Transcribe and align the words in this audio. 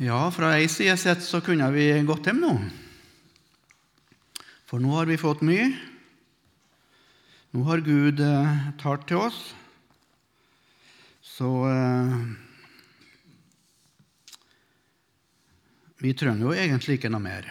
Ja, 0.00 0.30
fra 0.32 0.54
ei 0.56 0.64
side 0.72 0.94
sett 0.96 1.20
så 1.20 1.42
kunne 1.44 1.66
vi 1.74 1.82
gått 2.08 2.24
hjem 2.24 2.38
nå. 2.40 2.54
For 4.64 4.80
nå 4.80 4.94
har 4.96 5.04
vi 5.10 5.18
fått 5.20 5.42
mye. 5.44 5.66
Nå 7.52 7.66
har 7.66 7.82
Gud 7.84 8.22
eh, 8.24 8.62
talt 8.80 9.04
til 9.10 9.20
oss. 9.20 9.40
Så 11.20 11.50
eh, 11.68 12.14
Vi 16.00 16.14
trenger 16.16 16.46
jo 16.46 16.54
egentlig 16.56 16.96
ikke 16.96 17.10
noe 17.12 17.20
mer. 17.20 17.50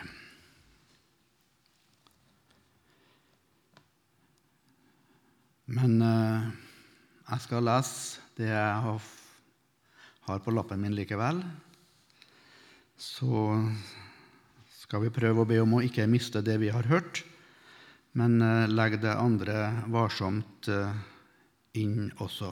Men 5.69 6.01
eh, 6.01 6.49
jeg 7.29 7.45
skal 7.45 7.65
lese 7.67 8.23
det 8.39 8.47
jeg 8.49 8.77
har, 8.83 9.01
på 10.41 10.53
lappen 10.53 10.81
min 10.81 10.95
likevel. 10.97 11.41
Så 12.97 13.51
skal 14.81 15.03
vi 15.03 15.11
prøve 15.13 15.43
å 15.43 15.49
be 15.49 15.59
om 15.61 15.75
å 15.77 15.83
ikke 15.85 16.07
miste 16.09 16.41
det 16.45 16.57
vi 16.61 16.71
har 16.73 16.87
hørt, 16.89 17.21
men 18.17 18.39
eh, 18.41 18.71
legge 18.71 18.97
det 19.03 19.13
andre 19.13 19.85
varsomt 19.93 20.69
eh, 20.71 20.95
inn 21.77 22.09
også. 22.17 22.49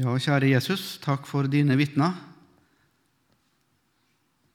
Ja, 0.00 0.14
kjære 0.16 0.54
Jesus, 0.54 0.94
takk 1.04 1.28
for 1.28 1.50
dine 1.52 1.76
vitner. 1.76 2.16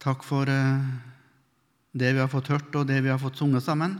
Takk 0.02 0.26
for 0.26 0.50
eh, 0.50 0.90
det 1.94 2.16
vi 2.18 2.24
har 2.24 2.32
fått 2.34 2.50
hørt, 2.50 2.74
og 2.74 2.90
det 2.90 3.04
vi 3.06 3.14
har 3.14 3.22
fått 3.22 3.38
sunget 3.38 3.68
sammen. 3.68 4.00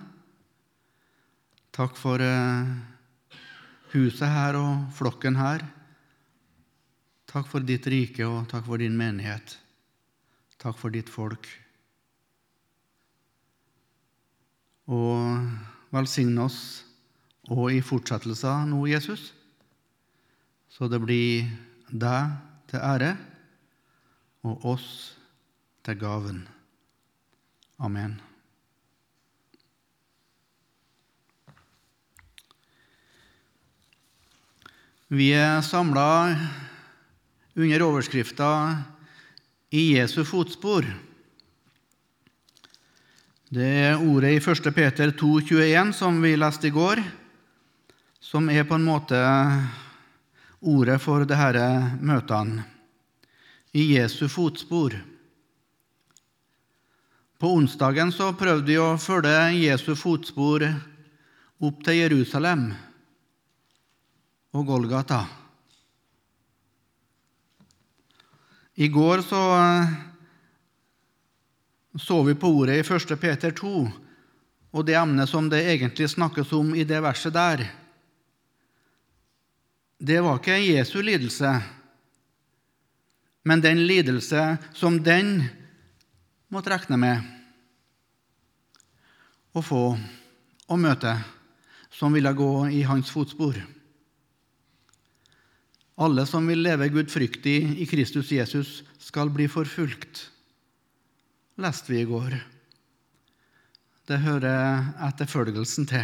Takk 1.76 1.94
for 2.00 2.22
huset 3.94 4.30
her 4.32 4.58
og 4.60 4.88
flokken 4.96 5.38
her. 5.40 5.66
Takk 7.30 7.48
for 7.52 7.66
ditt 7.66 7.88
rike, 7.92 8.26
og 8.26 8.48
takk 8.52 8.66
for 8.68 8.82
din 8.82 8.96
menighet. 8.98 9.58
Takk 10.62 10.78
for 10.80 10.94
ditt 10.94 11.12
folk. 11.12 11.50
Og 14.88 15.42
velsigne 15.96 16.46
oss 16.46 16.60
og 17.54 17.70
i 17.74 17.82
fortsettelsen 17.86 18.72
nå, 18.72 18.82
Jesus, 18.90 19.30
så 20.70 20.90
det 20.90 21.02
blir 21.04 21.50
deg 21.92 22.38
til 22.72 22.82
ære 22.82 23.12
og 24.46 24.66
oss 24.76 24.90
til 25.86 26.00
gaven. 26.02 26.46
Amen. 27.78 28.18
Vi 35.06 35.28
er 35.38 35.62
samla 35.62 36.34
under 37.54 37.82
overskrifta 37.86 38.84
'I 39.70 39.98
Jesu 39.98 40.24
fotspor'. 40.26 40.88
Det 43.54 43.68
er 43.86 44.02
ordet 44.02 44.32
i 44.34 44.40
1. 44.42 44.74
Peter 44.74 45.12
2,21 45.12 45.92
som 45.94 46.18
vi 46.22 46.32
leste 46.36 46.68
i 46.68 46.74
går, 46.74 47.04
som 48.20 48.50
er 48.50 48.64
på 48.66 48.80
en 48.80 48.88
måte 48.88 49.20
ordet 50.62 50.98
for 51.02 51.22
disse 51.22 51.70
møtene. 52.02 52.66
I 53.78 54.00
Jesu 54.00 54.26
fotspor. 54.28 54.98
På 57.38 57.54
onsdagen 57.54 58.12
så 58.12 58.34
prøvde 58.34 58.74
vi 58.74 58.82
å 58.82 58.98
følge 58.98 59.54
Jesu 59.54 59.94
fotspor 59.94 60.66
opp 61.62 61.84
til 61.86 62.02
Jerusalem 62.02 62.74
og 64.56 64.66
Golgata. 64.68 65.26
I 68.76 68.88
går 68.92 69.22
så 69.28 69.44
så 71.96 72.24
vi 72.24 72.36
på 72.36 72.48
ordet 72.48 72.76
i 72.80 72.94
1. 72.94 73.20
Peter 73.20 73.52
2 73.56 73.88
og 74.76 74.84
det 74.84 74.98
emnet 75.00 75.30
som 75.32 75.48
det 75.52 75.62
egentlig 75.64 76.10
snakkes 76.12 76.52
om 76.56 76.74
i 76.76 76.84
det 76.84 77.00
verset 77.04 77.34
der. 77.36 77.64
Det 79.98 80.20
var 80.20 80.42
ikke 80.42 80.58
Jesu 80.60 81.00
lidelse, 81.02 81.54
men 83.48 83.64
den 83.64 83.86
lidelse 83.88 84.58
som 84.76 85.00
den 85.04 85.40
måtte 86.52 86.74
regne 86.76 87.00
med 87.00 87.32
å 89.56 89.64
få 89.64 89.86
og 90.66 90.82
møte, 90.82 91.16
som 91.94 92.12
ville 92.12 92.36
gå 92.36 92.52
i 92.76 92.84
hans 92.84 93.08
fotspor. 93.14 93.56
Alle 95.96 96.26
som 96.28 96.44
vil 96.48 96.60
leve 96.60 96.90
gudfryktig 96.92 97.80
i 97.80 97.86
Kristus 97.88 98.34
Jesus, 98.36 98.82
skal 99.00 99.30
bli 99.32 99.46
forfulgt, 99.48 100.26
leste 101.56 101.94
vi 101.94 102.02
i 102.02 102.08
går. 102.10 102.36
Det 104.04 104.18
hører 104.26 104.90
etterfølgelsen 105.08 105.88
til, 105.88 106.04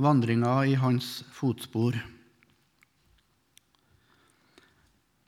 vandringa 0.00 0.54
i 0.64 0.78
hans 0.80 1.26
fotspor. 1.36 1.98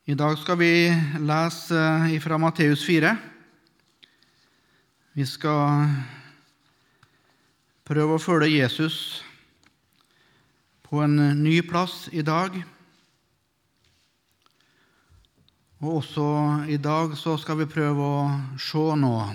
I 0.09 0.17
dag 0.17 0.39
skal 0.41 0.57
vi 0.57 0.73
lese 1.29 1.85
fra 2.25 2.41
Matteus 2.41 2.87
4. 2.89 3.13
Vi 5.13 5.29
skal 5.29 5.93
prøve 7.85 8.17
å 8.17 8.23
følge 8.23 8.63
Jesus 8.63 9.21
på 10.89 11.05
en 11.05 11.21
ny 11.45 11.59
plass 11.69 12.07
i 12.17 12.25
dag. 12.25 12.57
Og 15.79 16.01
også 16.01 16.25
i 16.67 16.77
dag 16.83 17.13
så 17.15 17.37
skal 17.39 17.61
vi 17.61 17.69
prøve 17.71 18.03
å 18.03 18.23
se 18.59 18.83
noe 18.99 19.29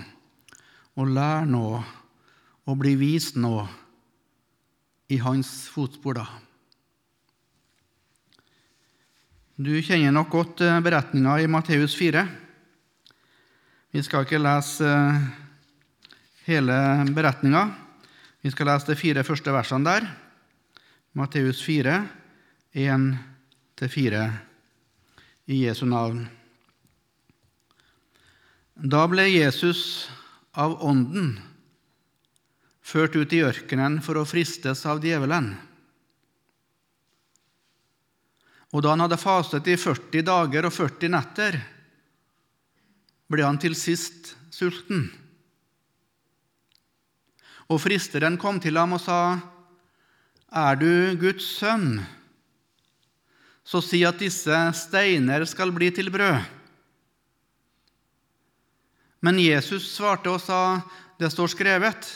og 1.00 1.08
lære 1.16 1.46
noe 1.48 1.80
og 2.68 2.76
bli 2.82 2.92
vist 3.00 3.38
noe 3.40 3.64
i 5.08 5.16
hans 5.24 5.70
fotspor. 5.72 6.20
da. 6.20 6.26
Du 9.56 9.72
kjenner 9.80 10.12
nok 10.12 10.30
godt 10.36 10.60
beretninga 10.84 11.40
i 11.40 11.48
Matteus 11.48 11.96
4. 11.96 12.28
Vi 13.96 14.04
skal 14.04 14.28
ikke 14.28 14.42
lese 14.42 14.92
hele 16.44 16.80
beretninga. 17.08 17.68
Vi 18.44 18.52
skal 18.52 18.68
lese 18.68 18.92
de 18.92 19.00
fire 19.00 19.24
første 19.24 19.52
versene 19.54 19.88
der. 19.88 20.10
Matteus 21.16 21.64
4, 21.64 22.02
1-4 22.74 24.53
i 25.46 25.64
Jesu 25.64 25.84
navn. 25.86 26.24
Da 28.74 29.04
ble 29.08 29.26
Jesus 29.28 30.08
av 30.52 30.78
Ånden 30.82 31.36
ført 32.84 33.16
ut 33.16 33.32
i 33.32 33.42
ørkenen 33.46 34.00
for 34.04 34.18
å 34.20 34.26
fristes 34.28 34.84
av 34.88 35.02
djevelen. 35.04 35.52
Og 38.74 38.82
da 38.82 38.92
han 38.92 39.04
hadde 39.04 39.20
fastet 39.20 39.68
i 39.70 39.76
40 39.78 40.26
dager 40.26 40.66
og 40.66 40.74
40 40.74 41.12
netter, 41.14 41.60
ble 43.30 43.44
han 43.46 43.60
til 43.62 43.76
sist 43.78 44.34
sulten. 44.52 45.06
Og 47.70 47.80
fristeren 47.80 48.36
kom 48.40 48.58
til 48.60 48.76
ham 48.76 48.96
og 48.98 49.00
sa, 49.00 49.38
Er 50.50 50.76
du 50.76 51.16
Guds 51.18 51.46
sønn? 51.58 52.02
Så 53.64 53.80
si 53.80 54.02
at 54.04 54.20
disse 54.20 54.58
steiner 54.76 55.46
skal 55.48 55.72
bli 55.72 55.88
til 55.94 56.12
brød. 56.12 56.42
Men 59.24 59.40
Jesus 59.40 59.88
svarte 59.94 60.28
og 60.34 60.42
sa, 60.44 60.84
det 61.16 61.30
står 61.32 61.48
skrevet, 61.54 62.08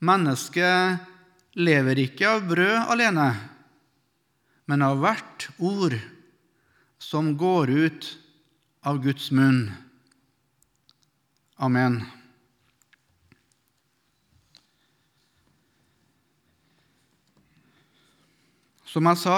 mennesket 0.00 1.04
lever 1.60 2.06
ikke 2.06 2.30
av 2.30 2.46
brød 2.48 2.78
alene, 2.94 3.28
men 4.64 4.86
av 4.86 4.96
hvert 5.02 5.50
ord 5.58 5.98
som 7.00 7.34
går 7.36 7.74
ut 7.74 8.08
av 8.86 9.02
Guds 9.04 9.28
munn. 9.34 9.66
Amen. 11.60 12.00
Som 18.88 19.06
jeg 19.06 19.20
sa, 19.20 19.36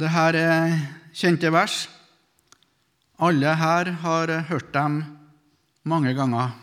det 0.00 0.08
her 0.14 0.36
er 0.38 0.74
kjente 1.12 1.50
vers. 1.52 1.84
Alle 3.20 3.52
her 3.52 3.90
har 4.00 4.30
hørt 4.48 4.70
dem 4.72 5.02
mange 5.84 6.14
ganger. 6.16 6.54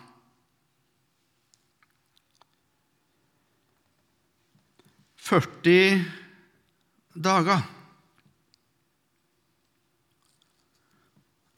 Førti 5.28 6.00
dager 7.14 7.62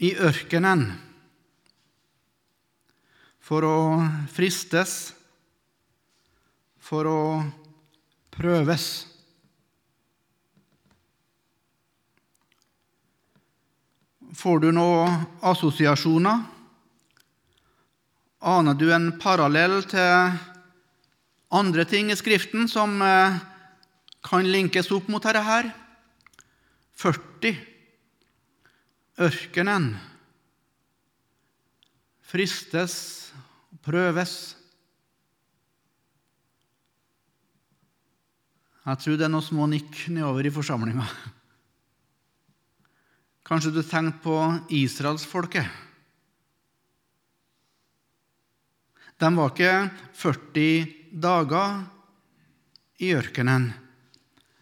i 0.04 0.10
ørkenen 0.20 0.84
for 3.40 3.68
å 3.68 3.78
fristes, 4.34 4.98
for 6.80 7.08
å 7.08 7.22
prøves. 8.36 8.90
Får 14.36 14.60
du 14.62 14.70
noen 14.72 15.24
assosiasjoner? 15.42 16.44
Aner 18.40 18.76
du 18.78 18.86
en 18.94 19.10
parallell 19.20 19.82
til 19.90 20.38
andre 21.50 21.86
ting 21.90 22.12
i 22.14 22.18
Skriften 22.18 22.70
som 22.70 23.02
eh, 23.02 23.40
kan 24.24 24.46
linkes 24.46 24.92
opp 24.96 25.10
mot 25.10 25.24
dette 25.26 25.42
her? 25.44 25.72
40. 27.00 27.58
Ørkenen. 29.26 29.90
Fristes 32.30 32.96
og 33.74 33.82
prøves. 33.90 34.38
Jeg 38.86 39.02
tror 39.02 39.18
det 39.18 39.26
er 39.26 39.34
noen 39.34 39.46
små 39.46 39.66
nikk 39.70 40.06
nedover 40.14 40.46
i 40.46 40.54
forsamlinga. 40.54 41.10
Kanskje 43.50 43.72
du 43.74 43.82
tenkte 43.82 44.22
på 44.22 44.36
israelsfolket. 44.70 45.66
De 49.18 49.30
var 49.36 49.50
ikke 49.50 49.72
40 50.14 50.66
dager 51.10 51.80
i 53.02 53.10
ørkenen, 53.18 53.66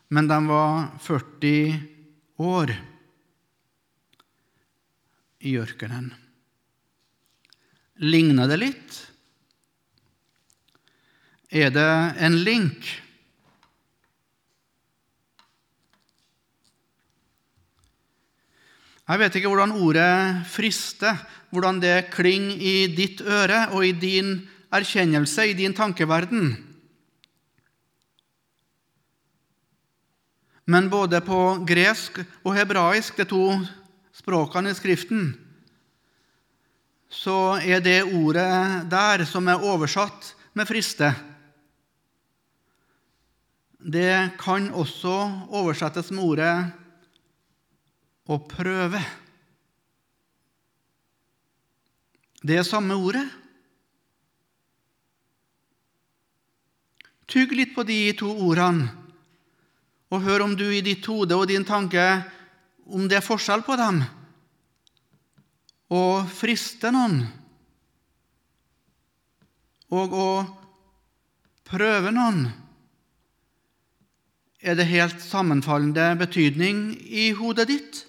men 0.08 0.30
de 0.32 0.38
var 0.48 0.88
40 1.04 1.52
år 2.48 2.72
i 5.44 5.58
ørkenen. 5.60 6.08
Ligner 8.08 8.48
det 8.48 8.62
litt? 8.62 9.02
Er 11.52 11.76
det 11.76 11.92
en 12.24 12.40
link? 12.48 12.88
Jeg 19.08 19.20
vet 19.22 19.36
ikke 19.40 19.48
hvordan 19.48 19.72
ordet 19.72 20.44
'friste' 20.52 21.16
hvordan 21.50 21.80
det 21.80 22.10
klinger 22.12 22.60
i 22.60 22.88
ditt 22.92 23.22
øre 23.24 23.70
og 23.72 23.86
i 23.88 23.92
din 23.96 24.50
erkjennelse, 24.72 25.48
i 25.48 25.54
din 25.54 25.74
tankeverden. 25.74 26.58
Men 30.68 30.90
både 30.90 31.22
på 31.24 31.64
gresk 31.68 32.20
og 32.44 32.56
hebraisk, 32.56 33.16
de 33.18 33.24
to 33.24 33.60
språkene 34.12 34.70
i 34.70 34.76
Skriften, 34.76 35.38
så 37.08 37.62
er 37.64 37.80
det 37.80 38.04
ordet 38.04 38.92
der 38.92 39.24
som 39.24 39.48
er 39.48 39.64
oversatt 39.64 40.36
med 40.54 40.68
'friste', 40.68 41.14
det 43.80 44.32
kan 44.40 44.72
også 44.74 45.48
oversettes 45.48 46.12
med 46.12 46.24
ordet 46.24 46.74
å 48.28 48.38
prøve. 48.44 49.02
Det 52.44 52.60
er 52.60 52.68
samme 52.68 52.96
ordet. 53.00 53.26
Tygg 57.28 57.56
litt 57.58 57.74
på 57.76 57.84
de 57.88 58.00
to 58.16 58.30
ordene, 58.32 58.88
og 60.08 60.24
hør 60.24 60.46
om 60.46 60.54
du 60.56 60.68
i 60.72 60.84
ditt 60.84 61.04
hode 61.12 61.36
og 61.36 61.50
din 61.50 61.66
tanke 61.68 62.04
om 62.88 63.10
det 63.12 63.20
er 63.20 63.26
forskjell 63.26 63.66
på 63.68 63.76
dem. 63.80 64.00
Å 65.92 66.04
friste 66.32 66.92
noen 66.92 67.20
og 69.88 70.16
å 70.16 70.30
prøve 71.68 72.12
noen 72.16 72.48
er 74.60 74.76
det 74.76 74.88
helt 74.90 75.22
sammenfallende 75.24 76.10
betydning 76.20 76.90
i 77.08 77.30
hodet 77.38 77.68
ditt? 77.70 78.07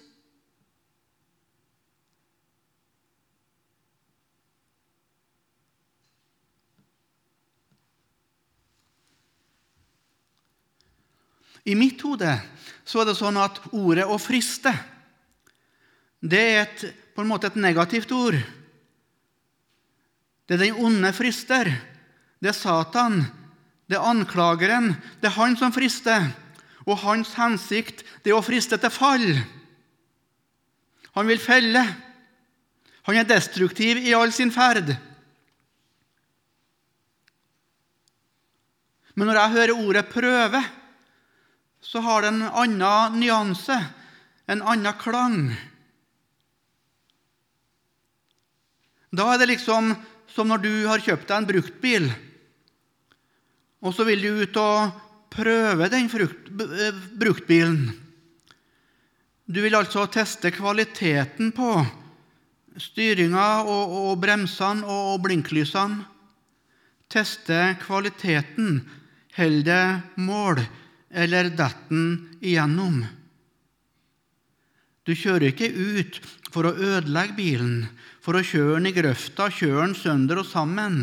I 11.69 11.75
mitt 11.77 12.01
hode 12.01 12.31
så 12.87 13.03
er 13.03 13.11
det 13.11 13.19
sånn 13.19 13.37
at 13.37 13.59
ordet 13.69 14.07
'å 14.07 14.17
friste' 14.17 14.73
det 16.19 16.39
er 16.39 16.61
et, 16.65 16.81
på 17.15 17.23
en 17.23 17.29
måte 17.29 17.47
et 17.47 17.55
negativt 17.55 18.11
ord. 18.11 18.35
Det 20.47 20.57
er 20.57 20.65
den 20.65 20.79
onde 20.83 21.13
frister. 21.15 21.69
Det 22.41 22.51
er 22.51 22.57
Satan. 22.57 23.21
Det 23.87 23.95
er 23.95 24.03
anklageren. 24.03 24.91
Det 25.21 25.29
er 25.29 25.37
han 25.37 25.55
som 25.55 25.71
frister. 25.71 26.27
Og 26.85 26.99
hans 27.05 27.31
hensikt 27.37 28.03
det 28.23 28.33
er 28.33 28.39
å 28.39 28.43
friste 28.43 28.79
til 28.81 28.91
fall. 28.91 29.27
Han 31.15 31.29
vil 31.29 31.39
felle. 31.39 31.85
Han 33.07 33.15
er 33.15 33.29
destruktiv 33.29 34.01
i 34.03 34.11
all 34.17 34.33
sin 34.35 34.51
ferd. 34.51 34.91
Men 39.15 39.27
når 39.27 39.39
jeg 39.39 39.55
hører 39.55 39.87
ordet 39.87 40.09
'prøve', 40.09 40.78
så 41.81 42.01
har 42.03 42.21
det 42.21 42.31
en 42.33 42.43
annen 42.47 43.19
nyanse, 43.19 43.77
en 44.45 44.61
annen 44.61 44.97
klang. 44.99 45.41
Da 49.11 49.31
er 49.33 49.41
det 49.41 49.51
liksom 49.55 49.93
som 50.29 50.49
når 50.49 50.61
du 50.63 50.73
har 50.85 51.01
kjøpt 51.01 51.27
deg 51.29 51.37
en 51.37 51.49
bruktbil, 51.49 52.09
og 53.79 53.95
så 53.95 54.05
vil 54.05 54.21
du 54.21 54.43
ut 54.43 54.59
og 54.59 54.99
prøve 55.33 55.87
den 55.91 56.09
frukt, 56.11 56.51
eh, 56.51 56.99
bruktbilen. 57.17 57.89
Du 59.49 59.61
vil 59.63 59.75
altså 59.75 60.05
teste 60.11 60.51
kvaliteten 60.53 61.53
på 61.55 61.71
styringa 62.77 63.63
og, 63.63 63.95
og 63.97 64.19
bremsene 64.21 64.85
og, 64.85 65.23
blinklysene. 65.25 66.03
Teste 67.09 67.57
kvaliteten. 67.81 68.83
Holder 69.39 69.65
det 69.65 70.21
mål? 70.21 70.61
Eller 71.09 71.49
datt 71.57 71.89
den 71.89 72.37
igjennom. 72.41 73.01
Du 75.07 75.15
kjører 75.17 75.49
ikke 75.49 75.69
ut 75.71 76.19
for 76.53 76.69
å 76.69 76.75
ødelegge 76.75 77.37
bilen, 77.37 77.87
for 78.21 78.37
å 78.37 78.45
kjøre 78.45 78.77
den 78.77 78.91
i 78.91 78.93
grøfta, 78.93 79.49
kjøre 79.49 79.87
den 79.87 79.97
sønder 79.97 80.41
og 80.41 80.49
sammen. 80.49 81.01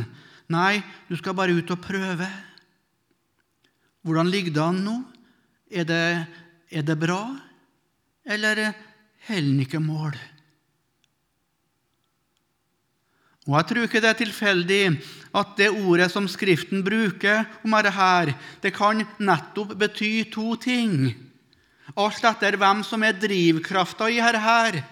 Nei, 0.53 0.79
du 1.09 1.17
skal 1.19 1.35
bare 1.39 1.57
ut 1.57 1.73
og 1.75 1.83
prøve. 1.83 2.29
Hvordan 4.07 4.31
ligger 4.31 4.55
det 4.55 4.63
an 4.63 4.83
nå? 4.87 4.97
Er 5.67 5.87
det, 5.89 6.03
er 6.71 6.87
det 6.87 6.99
bra, 7.01 7.21
eller 8.23 8.69
holder 9.27 9.51
den 9.51 9.65
ikke 9.65 9.83
mål? 9.83 10.15
Og 13.47 13.55
Jeg 13.55 13.67
tror 13.69 13.87
ikke 13.87 14.01
det 14.03 14.11
er 14.11 14.19
tilfeldig 14.19 14.83
at 15.37 15.53
det 15.59 15.69
ordet 15.71 16.09
som 16.11 16.27
Skriften 16.27 16.83
bruker 16.83 17.45
om 17.63 17.77
dette, 17.79 18.35
det 18.63 18.73
kan 18.75 19.05
nettopp 19.23 19.77
bety 19.79 20.25
to 20.33 20.57
ting. 20.59 21.13
Alt 21.95 22.25
etter 22.27 22.59
hvem 22.59 22.83
som 22.83 23.05
er 23.07 23.15
drivkrafta 23.15 24.09
i 24.11 24.19
dette. 24.19 24.83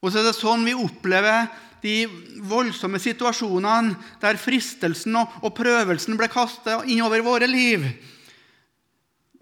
Og 0.00 0.12
så 0.12 0.20
er 0.20 0.30
det 0.30 0.38
sånn 0.38 0.62
vi 0.64 0.76
opplever 0.78 1.50
de 1.82 2.04
voldsomme 2.46 3.00
situasjonene 3.00 3.96
der 4.22 4.38
fristelsen 4.40 5.16
og 5.18 5.50
prøvelsen 5.56 6.16
ble 6.20 6.28
kasta 6.30 6.80
innover 6.86 7.24
våre 7.26 7.48
liv. 7.50 7.88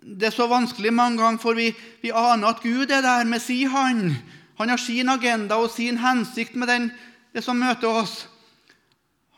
Det 0.00 0.30
er 0.30 0.32
så 0.32 0.46
vanskelig 0.48 0.92
mange 0.94 1.20
ganger, 1.20 1.42
for 1.42 1.58
vi, 1.58 1.68
vi 2.00 2.14
aner 2.14 2.48
at 2.48 2.62
Gud 2.64 2.88
er 2.88 3.04
der 3.04 3.28
med 3.28 3.42
sin 3.44 3.68
hånd. 3.68 4.14
Han 4.58 4.72
har 4.72 4.80
sin 4.80 5.10
agenda 5.12 5.58
og 5.60 5.70
sin 5.74 6.00
hensikt 6.00 6.56
med 6.56 6.70
den 6.70 6.88
det 7.32 7.42
som 7.44 7.58
møter 7.58 7.90
oss. 7.90 8.26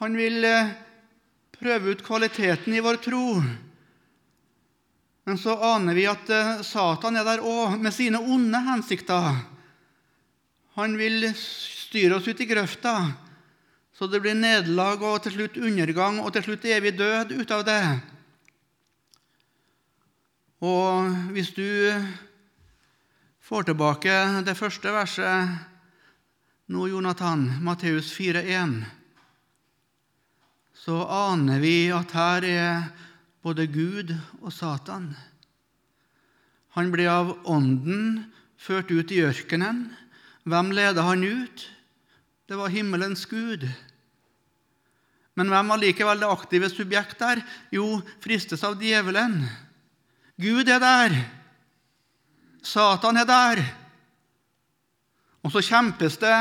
Han 0.01 0.17
vil 0.17 0.45
eh, 0.47 0.73
prøve 1.57 1.95
ut 1.95 2.05
kvaliteten 2.05 2.75
i 2.75 2.83
vår 2.85 3.01
tro. 3.05 3.25
Men 5.29 5.39
så 5.39 5.57
aner 5.75 5.97
vi 5.99 6.07
at 6.09 6.31
eh, 6.33 6.63
Satan 6.67 7.19
er 7.21 7.27
der 7.27 7.45
òg, 7.45 7.77
med 7.83 7.95
sine 7.95 8.23
onde 8.23 8.63
hensikter. 8.71 9.43
Han 10.79 10.97
vil 10.97 11.29
styre 11.37 12.17
oss 12.17 12.29
ut 12.31 12.41
i 12.41 12.49
grøfta, 12.49 12.95
så 13.93 14.09
det 14.09 14.23
blir 14.25 14.39
nederlag 14.39 15.03
og 15.05 15.19
til 15.25 15.35
slutt 15.35 15.59
undergang 15.61 16.23
og 16.23 16.33
til 16.33 16.47
slutt 16.47 16.65
evig 16.71 16.95
død 16.97 17.35
ut 17.37 17.53
av 17.53 17.67
det. 17.69 17.83
Og 20.65 21.13
hvis 21.35 21.51
du 21.57 21.69
får 23.45 23.69
tilbake 23.69 24.15
det 24.47 24.57
første 24.57 24.93
verset 24.95 25.70
nå, 26.71 26.87
Jonathan, 26.87 27.49
Matteus 27.65 28.13
4,1, 28.15 28.85
så 30.75 31.03
aner 31.11 31.59
vi 31.59 31.91
at 31.91 32.15
her 32.15 32.47
er 32.47 32.85
både 33.43 33.67
Gud 33.67 34.13
og 34.39 34.53
Satan. 34.55 35.11
Han 36.79 36.93
ble 36.95 37.09
av 37.11 37.33
Ånden 37.51 38.23
ført 38.61 38.93
ut 38.95 39.11
i 39.11 39.19
ørkenen. 39.27 39.89
Hvem 40.47 40.71
ledet 40.77 41.03
han 41.05 41.27
ut? 41.27 41.67
Det 42.47 42.59
var 42.59 42.71
himmelens 42.71 43.27
Gud. 43.27 43.67
Men 45.35 45.51
hvem 45.51 45.75
var 45.75 45.83
likevel 45.83 46.23
det 46.23 46.31
aktive 46.31 46.71
subjekt 46.71 47.19
der? 47.19 47.43
Jo, 47.75 47.99
fristes 48.23 48.63
av 48.67 48.79
djevelen. 48.79 49.41
Gud 50.39 50.71
er 50.71 50.79
der. 50.83 51.19
Satan 52.63 53.19
er 53.19 53.27
der. 53.27 53.67
Og 55.51 55.57
så 55.57 55.65
kjempes 55.67 56.15
det 56.23 56.37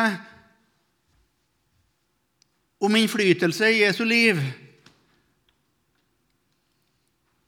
om 2.86 2.94
innflytelse 2.94 3.72
i 3.74 3.80
Jesu 3.82 4.04
liv. 4.06 4.38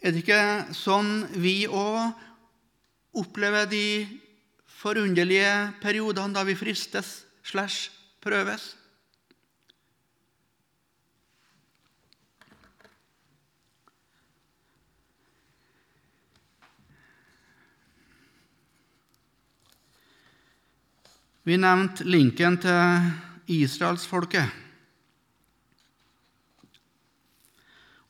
Er 0.02 0.10
det 0.10 0.24
ikke 0.24 0.74
sånn 0.74 1.28
vi 1.38 1.68
òg 1.70 2.18
opplever 3.22 3.70
de 3.70 4.10
forunderlige 4.82 5.54
periodene 5.84 6.34
da 6.34 6.42
vi 6.50 6.58
fristes 6.58 7.20
slash 7.46 7.92
prøves? 8.26 8.72
Vi 21.42 21.56
nevnte 21.58 22.06
linken 22.06 22.60
til 22.62 23.08
israelsfolket. 23.50 24.46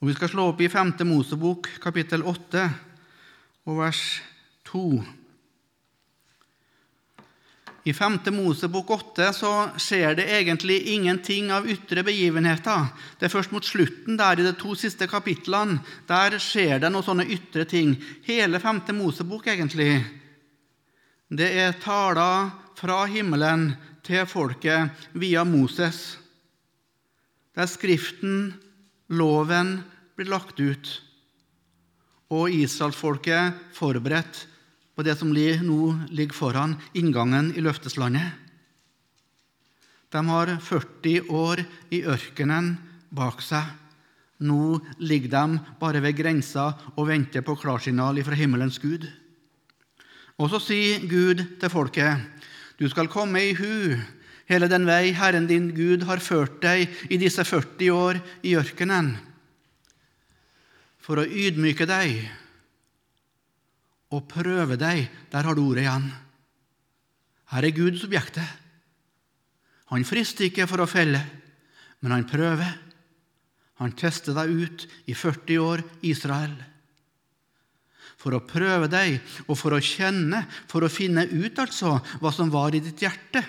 Og 0.01 0.09
Vi 0.09 0.15
skal 0.17 0.31
slå 0.33 0.49
opp 0.51 0.59
i 0.59 0.67
5. 0.67 0.91
Mosebok, 1.07 1.69
kapittel 1.79 2.25
8, 2.27 2.63
og 3.71 3.77
vers 3.77 4.01
2. 4.67 4.81
I 7.87 7.93
5. 7.95 8.17
Mosebok 8.35 8.91
8 8.97 9.29
så 9.37 9.51
skjer 9.79 10.17
det 10.19 10.25
egentlig 10.27 10.81
ingenting 10.91 11.53
av 11.55 11.69
ytre 11.71 12.03
begivenheter. 12.03 12.89
Det 13.15 13.29
er 13.29 13.31
først 13.31 13.53
mot 13.55 13.63
slutten, 13.63 14.17
der 14.19 14.41
i 14.41 14.43
de 14.43 14.51
to 14.59 14.75
siste 14.75 15.07
kapitlene, 15.07 15.79
der 16.09 16.35
skjer 16.35 16.83
det 16.83 16.91
noen 16.91 17.07
sånne 17.07 17.29
ytre 17.31 17.63
ting. 17.63 17.95
Hele 18.27 18.59
5. 18.59 18.83
Mosebok, 18.99 19.47
egentlig. 19.47 20.01
Det 21.31 21.47
er 21.63 21.79
taler 21.79 22.60
fra 22.81 23.03
himmelen 23.05 23.75
til 24.05 24.25
folket 24.25 25.03
via 25.13 25.43
Moses, 25.45 26.17
der 27.53 27.69
Skriften, 27.69 28.55
loven, 29.11 29.81
blir 30.17 30.31
lagt 30.31 30.57
ut, 30.57 30.89
og 32.31 32.49
israelsfolket 32.49 33.59
forberedt 33.75 34.45
på 34.95 35.05
det 35.05 35.17
som 35.19 35.29
nå 35.29 35.81
ligger 36.09 36.33
foran 36.35 36.77
inngangen 36.97 37.51
i 37.55 37.61
løfteslandet. 37.61 38.31
De 40.11 40.25
har 40.27 40.57
40 40.59 41.29
år 41.29 41.61
i 41.91 42.01
ørkenen 42.03 42.73
bak 43.11 43.43
seg. 43.45 43.63
Nå 44.41 44.79
ligger 44.99 45.29
de 45.29 45.59
bare 45.79 46.01
ved 46.01 46.17
grensa 46.17 46.71
og 46.95 47.07
venter 47.07 47.45
på 47.45 47.55
klarsignal 47.55 48.19
fra 48.25 48.35
himmelens 48.35 48.79
Gud. 48.81 49.05
Og 50.41 50.49
så 50.49 50.59
sier 50.59 51.03
Gud 51.05 51.43
til 51.61 51.71
folket 51.71 52.40
du 52.81 52.87
skal 52.89 53.11
komme 53.13 53.43
i 53.45 53.53
hu 53.53 53.93
hele 54.49 54.67
den 54.71 54.87
vei 54.89 55.11
Herren 55.13 55.45
din 55.45 55.69
Gud 55.77 56.07
har 56.09 56.23
ført 56.23 56.57
deg 56.63 56.89
i 57.13 57.19
disse 57.21 57.45
40 57.45 57.91
år 57.93 58.19
i 58.41 58.55
ørkenen, 58.57 59.13
for 60.97 61.21
å 61.21 61.27
ydmyke 61.27 61.85
deg 61.85 62.17
og 64.11 64.25
prøve 64.31 64.79
deg. 64.81 65.05
Der 65.31 65.45
har 65.45 65.55
du 65.55 65.61
ordet 65.63 65.85
igjen. 65.85 66.09
Her 67.53 67.67
er 67.69 67.77
Gud 67.77 68.01
subjektet. 68.01 68.57
Han 69.93 70.07
frister 70.07 70.49
ikke 70.49 70.67
for 70.71 70.81
å 70.81 70.89
felle, 70.89 71.21
men 72.01 72.15
han 72.15 72.27
prøver. 72.27 72.73
Han 73.77 73.93
tester 73.97 74.35
deg 74.35 74.51
ut 74.51 74.89
i 75.05 75.15
40 75.15 75.61
år, 75.61 75.85
Israel 76.01 76.57
for 78.21 78.37
å 78.37 78.43
prøve 78.45 78.89
deg 78.91 79.17
og 79.47 79.57
for 79.57 79.73
å 79.73 79.81
kjenne, 79.81 80.43
for 80.69 80.85
å 80.85 80.91
finne 80.91 81.25
ut 81.25 81.57
altså 81.61 81.95
hva 82.21 82.31
som 82.33 82.51
var 82.53 82.75
i 82.77 82.83
ditt 82.83 83.01
hjerte. 83.01 83.41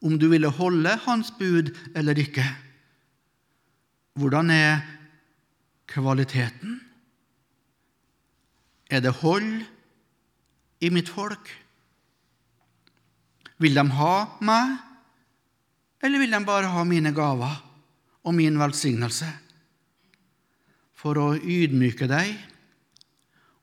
Om 0.00 0.14
du 0.16 0.28
ville 0.30 0.52
holde 0.54 0.94
hans 1.04 1.32
bud 1.36 1.72
eller 1.98 2.18
ikke. 2.22 2.44
Hvordan 4.20 4.52
er 4.54 4.84
kvaliteten? 5.90 6.78
Er 8.90 9.02
det 9.02 9.16
hold 9.20 9.66
i 10.82 10.90
mitt 10.94 11.10
folk? 11.10 11.50
Vil 13.60 13.76
de 13.76 13.84
ha 13.98 14.14
meg, 14.40 14.78
eller 16.00 16.22
vil 16.22 16.32
de 16.32 16.40
bare 16.46 16.70
ha 16.72 16.84
mine 16.88 17.12
gaver 17.12 17.58
og 18.24 18.34
min 18.38 18.56
velsignelse? 18.58 19.28
For 20.96 21.18
å 21.20 21.28
ydmyke 21.36 22.08
deg 22.08 22.32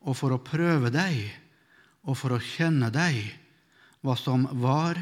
og 0.08 0.16
for 0.16 0.34
å 0.34 0.44
prøve 0.44 0.92
deg 0.94 1.20
og 2.08 2.16
for 2.16 2.38
å 2.38 2.44
kjenne 2.44 2.90
deg 2.94 3.20
hva 4.06 4.16
som 4.16 4.46
var 4.62 5.00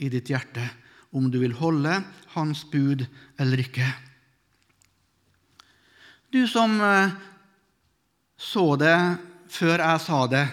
i 0.00 0.08
ditt 0.12 0.30
hjerte, 0.32 0.64
om 1.12 1.28
du 1.32 1.38
vil 1.42 1.56
holde 1.56 2.00
Hans 2.34 2.64
bud 2.68 3.04
eller 3.40 3.60
ikke. 3.62 3.86
Du 6.32 6.42
som 6.48 6.76
eh, 6.80 7.14
så 8.36 8.74
det 8.80 8.96
før 9.52 9.80
jeg 9.80 10.02
sa 10.04 10.20
det, 10.28 10.44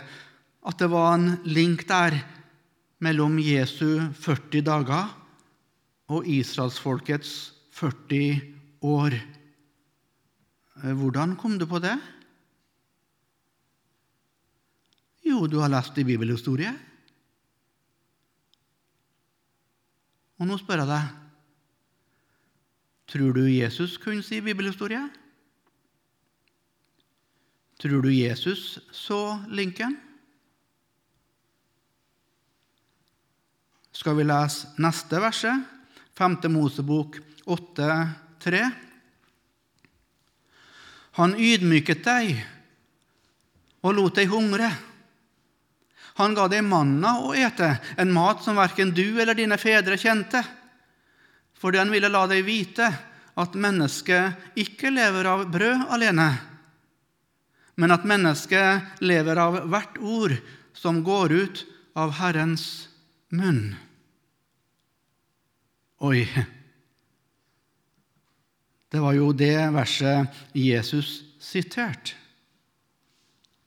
at 0.64 0.80
det 0.80 0.88
var 0.92 1.18
en 1.18 1.28
link 1.44 1.84
der 1.90 2.16
mellom 3.04 3.36
Jesu 3.42 4.00
40 4.24 4.64
dager 4.64 5.12
og 6.14 6.28
israelsfolkets 6.30 7.34
40 7.76 8.40
år. 8.88 9.18
Eh, 10.84 10.94
hvordan 10.96 11.36
kom 11.40 11.58
du 11.60 11.68
på 11.68 11.82
det? 11.84 11.98
Jo, 15.24 15.46
du 15.48 15.60
har 15.62 15.72
lest 15.72 15.98
i 15.98 16.06
bibelhistorie. 16.08 16.74
Og 20.42 20.50
nå 20.50 20.58
spør 20.60 20.84
jeg 20.84 20.92
deg 20.92 21.20
Tror 23.14 23.36
du 23.36 23.44
Jesus 23.46 23.98
kunne 24.02 24.24
si 24.26 24.40
bibelhistorie? 24.42 25.02
Tror 27.78 28.02
du 28.02 28.10
Jesus 28.10 28.80
så 28.96 29.38
linken? 29.52 29.98
Skal 33.94 34.18
vi 34.18 34.26
lese 34.26 34.72
neste 34.82 35.20
verset, 35.22 35.68
5. 36.18 36.40
Mosebok 36.50 37.20
8,3? 37.46 38.64
Han 41.20 41.36
ydmyket 41.38 42.02
deg 42.08 42.40
og 43.84 43.94
lot 44.00 44.18
deg 44.18 44.32
hungre. 44.32 44.72
Han 46.20 46.36
ga 46.38 46.46
deg 46.52 46.62
manna 46.66 47.16
å 47.26 47.34
ete, 47.34 47.76
en 47.98 48.12
mat 48.14 48.44
som 48.46 48.60
verken 48.60 48.94
du 48.94 49.20
eller 49.22 49.38
dine 49.38 49.58
fedre 49.58 49.98
kjente, 49.98 50.44
fordi 51.58 51.80
han 51.82 51.94
ville 51.94 52.12
la 52.12 52.26
deg 52.30 52.44
vite 52.46 52.90
at 53.40 53.56
mennesket 53.58 54.60
ikke 54.62 54.92
lever 54.94 55.30
av 55.30 55.48
brød 55.50 55.88
alene, 55.96 56.30
men 57.82 57.94
at 57.96 58.06
mennesket 58.06 59.02
lever 59.02 59.40
av 59.42 59.64
hvert 59.72 59.98
ord 59.98 60.36
som 60.78 61.02
går 61.06 61.34
ut 61.34 61.64
av 61.98 62.14
Herrens 62.20 62.68
munn. 63.34 63.74
Oi, 66.04 66.28
det 68.94 69.02
var 69.02 69.16
jo 69.18 69.32
det 69.34 69.56
verset 69.74 70.44
Jesus 70.54 71.24
siterte 71.42 72.20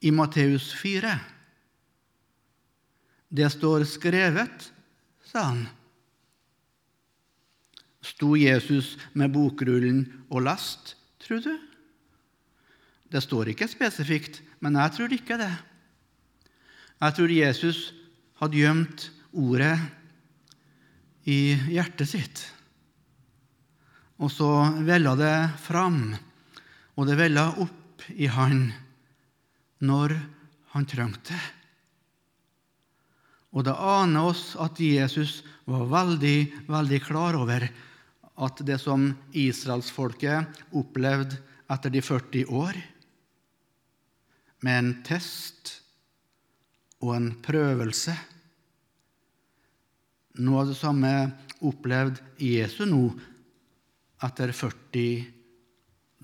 i 0.06 0.12
Matteus 0.14 0.68
4. 0.78 1.16
Det 3.36 3.48
står 3.52 3.84
skrevet, 3.88 4.70
sa 5.26 5.50
han. 5.50 5.66
Sto 8.06 8.36
Jesus 8.38 8.94
med 9.18 9.34
bokrullen 9.34 10.04
og 10.30 10.46
last, 10.46 10.94
tror 11.20 11.42
du? 11.44 11.54
Det 13.10 13.20
står 13.22 13.52
ikke 13.52 13.68
spesifikt, 13.68 14.40
men 14.62 14.78
jeg 14.78 14.94
tror 14.96 15.14
ikke 15.14 15.38
det. 15.40 15.52
Jeg 17.02 17.16
tror 17.18 17.34
Jesus 17.34 17.80
hadde 18.40 18.60
gjemt 18.62 19.08
ordet 19.36 19.74
i 21.28 21.56
hjertet 21.74 22.08
sitt. 22.08 22.44
Og 24.16 24.32
så 24.32 24.48
vella 24.86 25.12
det 25.18 25.36
fram, 25.66 26.14
og 26.96 27.10
det 27.10 27.18
vella 27.20 27.50
opp 27.60 28.06
i 28.16 28.30
han 28.32 28.70
når 29.84 30.16
han 30.72 30.88
trengte 30.88 31.34
det. 31.34 31.55
Og 33.56 33.64
det 33.64 33.72
aner 33.72 34.28
oss 34.28 34.50
at 34.60 34.78
Jesus 34.82 35.40
var 35.64 35.86
veldig, 35.88 36.68
veldig 36.68 37.00
klar 37.06 37.38
over 37.38 37.64
at 38.36 38.60
det 38.68 38.76
som 38.82 39.08
israelsfolket 39.32 40.60
opplevde 40.76 41.40
etter 41.72 41.90
de 41.90 42.02
40 42.04 42.52
år, 42.52 42.76
med 44.60 44.78
en 44.78 44.92
test 45.06 45.72
og 47.00 47.14
en 47.16 47.30
prøvelse 47.44 48.14
Noe 50.36 50.60
av 50.60 50.68
det 50.68 50.76
samme 50.76 51.10
opplevde 51.64 52.20
Jesu 52.44 52.82
nå 52.88 53.06
etter 54.26 54.50
40 54.52 55.04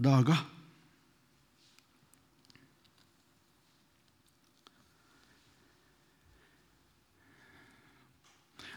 dager. 0.04 0.42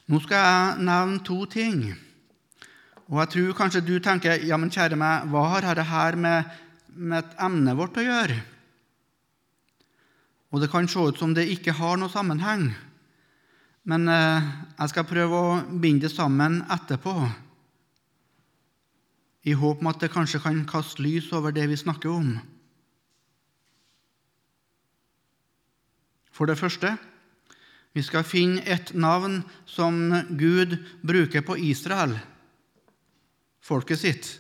Nå 0.06 0.20
skal 0.22 0.38
jeg 0.38 0.86
nevne 0.86 1.22
to 1.26 1.38
ting. 1.50 1.80
Og 3.10 3.22
jeg 3.22 3.32
tror 3.34 3.58
kanskje 3.58 3.86
du 3.86 3.96
tenker 4.02 4.44
ja, 4.46 4.58
men 4.58 4.74
kjære 4.74 4.98
meg, 4.98 5.30
hva 5.30 5.46
har 5.54 5.66
dette 5.66 5.86
her 5.90 6.18
med, 6.18 6.52
et 7.18 7.34
emne 7.42 7.74
vårt 7.78 7.98
å 7.98 8.06
gjøre? 8.06 8.38
Og 10.54 10.62
det 10.62 10.70
kan 10.72 10.88
se 10.88 11.02
ut 11.02 11.18
som 11.20 11.34
det 11.36 11.48
ikke 11.52 11.74
har 11.76 11.98
noe 12.00 12.14
sammenheng. 12.14 12.70
Men 13.86 14.08
eh, 14.10 14.46
jeg 14.80 14.94
skal 14.94 15.10
prøve 15.10 15.42
å 15.42 15.58
binde 15.70 16.08
det 16.08 16.14
sammen 16.14 16.62
etterpå, 16.74 17.16
i 19.46 19.54
håp 19.54 19.82
om 19.84 19.90
at 19.92 20.02
det 20.02 20.10
kanskje 20.10 20.42
kan 20.42 20.64
kaste 20.66 21.04
lys 21.06 21.28
over 21.38 21.54
det 21.54 21.68
vi 21.70 21.78
snakker 21.78 22.10
om. 22.10 22.32
For 26.34 26.50
det 26.50 26.58
første 26.58 26.96
vi 27.96 28.04
skal 28.04 28.26
finne 28.28 28.60
et 28.68 28.92
navn 28.92 29.40
som 29.66 29.96
Gud 30.36 30.76
bruker 31.00 31.46
på 31.48 31.56
Israel, 31.64 32.18
folket 33.64 34.02
sitt. 34.02 34.32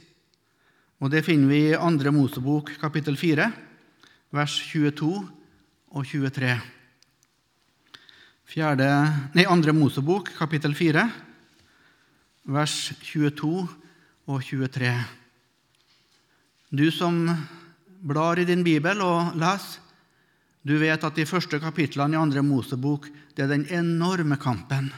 Og 0.99 1.11
Det 1.11 1.23
finner 1.23 1.47
vi 1.47 1.61
i 1.71 1.75
2. 1.75 2.11
Mosebok 2.11 2.73
kapittel 2.81 3.15
4, 3.15 3.47
vers 4.35 4.55
22 4.73 5.07
og 5.95 6.03
23. 6.03 6.51
4, 8.51 8.89
nei, 9.35 9.47
2. 9.47 9.73
Mosebok 9.73 10.33
kapittel 10.35 10.75
4, 10.75 11.07
vers 12.51 12.75
22 13.07 13.53
og 14.27 14.43
23. 14.43 14.91
Du 16.75 16.91
som 16.91 17.23
blar 18.03 18.39
i 18.39 18.45
din 18.45 18.67
bibel 18.67 18.99
og 18.99 19.39
leser, 19.39 19.84
du 20.65 20.73
vet 20.81 21.03
at 21.05 21.17
de 21.17 21.27
første 21.29 21.59
kapitlene 21.61 22.17
i 22.17 22.19
andre 22.19 22.41
Mosebok 22.41 23.07
det 23.37 23.45
er 23.45 23.51
den 23.51 23.67
enorme 23.69 24.37
kampen 24.41 24.89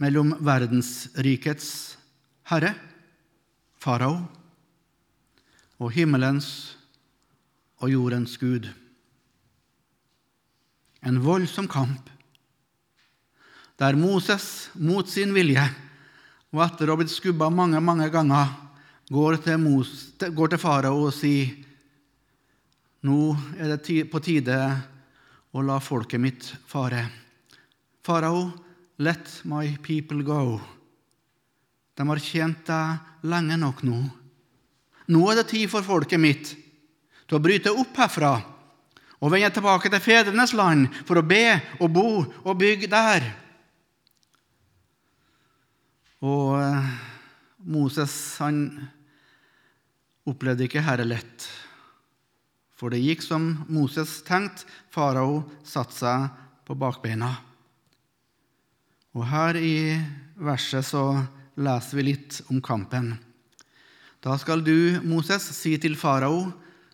mellom 0.00 0.32
verdensrikets 0.40 1.98
herre, 2.48 2.72
farao, 3.76 4.22
og 5.78 5.92
himmelens 5.94 6.48
og 7.82 7.92
jordens 7.92 8.38
gud. 8.40 8.66
En 11.06 11.20
voldsom 11.22 11.68
kamp 11.70 12.08
der 13.78 13.94
Moses 13.94 14.70
mot 14.74 15.06
sin 15.06 15.30
vilje 15.36 15.68
og 16.50 16.64
etter 16.64 16.88
å 16.88 16.96
ha 16.96 17.02
blitt 17.02 17.12
skubba 17.12 17.50
mange, 17.52 17.78
mange 17.84 18.08
ganger, 18.10 18.48
går 19.12 19.38
til, 19.44 19.60
Mos, 19.60 19.90
går 20.18 20.54
til 20.54 20.60
farao 20.60 21.04
og 21.04 21.14
sier 21.14 21.52
nå 23.06 23.18
er 23.58 23.76
det 23.76 24.04
på 24.10 24.20
tide 24.22 24.58
å 25.54 25.62
la 25.62 25.78
folket 25.80 26.20
mitt 26.20 26.48
fare. 26.66 27.04
Farao, 28.02 28.48
let 28.98 29.40
my 29.44 29.76
people 29.82 30.24
go. 30.26 30.58
De 31.94 32.06
har 32.06 32.22
tjent 32.22 32.64
deg 32.66 33.26
lenge 33.30 33.58
nok 33.58 33.82
nå. 33.86 33.98
Nå 35.08 35.24
er 35.30 35.40
det 35.40 35.50
tid 35.52 35.70
for 35.70 35.86
folket 35.86 36.20
mitt 36.20 36.52
til 37.28 37.38
å 37.38 37.42
bryte 37.42 37.72
opp 37.74 37.96
herfra 37.98 38.32
og 39.18 39.32
vende 39.32 39.50
tilbake 39.50 39.90
til 39.90 40.02
fedrenes 40.02 40.54
land 40.54 40.86
for 41.06 41.18
å 41.18 41.26
be 41.26 41.58
og 41.80 41.90
bo 41.94 42.08
og 42.22 42.58
bygge 42.58 42.90
der. 42.90 43.26
Og 46.22 46.54
eh, 46.58 46.92
Moses 47.70 48.12
han 48.42 48.62
opplevde 50.28 50.66
ikke 50.66 50.84
herre 50.86 51.06
lett. 51.06 51.46
For 52.78 52.94
det 52.94 53.02
gikk 53.02 53.24
som 53.26 53.50
Moses 53.66 54.20
tenkte. 54.26 54.68
Farao 54.94 55.42
satte 55.66 55.96
seg 55.96 56.28
på 56.66 56.76
bakbeina. 56.78 57.32
Og 59.18 59.26
her 59.26 59.58
i 59.58 59.98
verset 60.38 60.86
så 60.86 61.02
leser 61.58 61.98
vi 61.98 62.06
litt 62.12 62.38
om 62.52 62.62
kampen. 62.62 63.16
Da 64.22 64.36
skal 64.38 64.62
du, 64.66 64.98
Moses, 65.06 65.44
si 65.54 65.76
til 65.78 65.96
farao, 65.98 66.48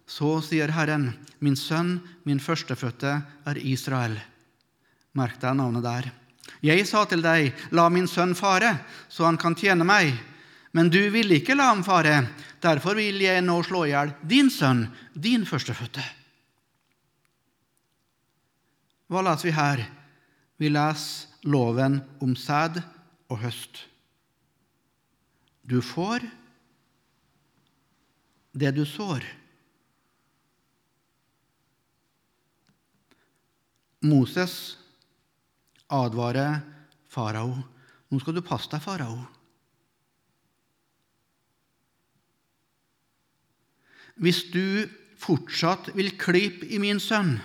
så 0.06 0.38
sier 0.44 0.72
Herren, 0.72 1.10
min 1.40 1.56
sønn, 1.56 1.98
min 2.24 2.40
førstefødte, 2.40 3.16
er 3.48 3.60
Israel. 3.60 4.18
Merk 5.16 5.40
deg 5.40 5.56
navnet 5.56 5.84
der. 5.84 6.10
Jeg 6.64 6.84
sa 6.88 7.04
til 7.08 7.24
deg, 7.24 7.52
la 7.76 7.88
min 7.92 8.08
sønn 8.08 8.34
fare, 8.36 8.76
så 9.08 9.24
han 9.28 9.40
kan 9.40 9.56
tjene 9.56 9.84
meg. 9.88 10.12
Men 10.74 10.90
du 10.90 11.00
ville 11.14 11.38
ikke 11.38 11.54
la 11.54 11.70
ham 11.70 11.84
fare. 11.86 12.24
Derfor 12.62 12.96
vil 12.98 13.20
jeg 13.22 13.42
nå 13.46 13.60
slå 13.62 13.84
i 13.86 13.92
hjel 13.92 14.10
din 14.26 14.50
sønn, 14.50 14.88
din 15.14 15.46
førstefødte. 15.46 16.02
Hva 19.06 19.22
leser 19.22 19.50
vi 19.50 19.54
her? 19.54 19.84
Vi 20.58 20.70
leser 20.72 21.46
loven 21.46 22.00
om 22.24 22.32
sæd 22.34 22.80
og 23.30 23.38
høst. 23.44 23.84
Du 25.62 25.78
får 25.84 26.24
det 28.54 28.72
du 28.74 28.82
sår. 28.88 29.24
Moses 34.04 34.76
advarer 35.88 36.60
farao. 37.08 37.54
Nå 38.10 38.20
skal 38.20 38.36
du 38.36 38.44
passe 38.44 38.68
deg, 38.72 38.82
farao. 38.84 39.22
Hvis 44.20 44.44
du 44.52 44.86
fortsatt 45.20 45.90
vil 45.96 46.12
klype 46.20 46.68
i 46.68 46.78
min 46.82 47.00
sønn, 47.02 47.36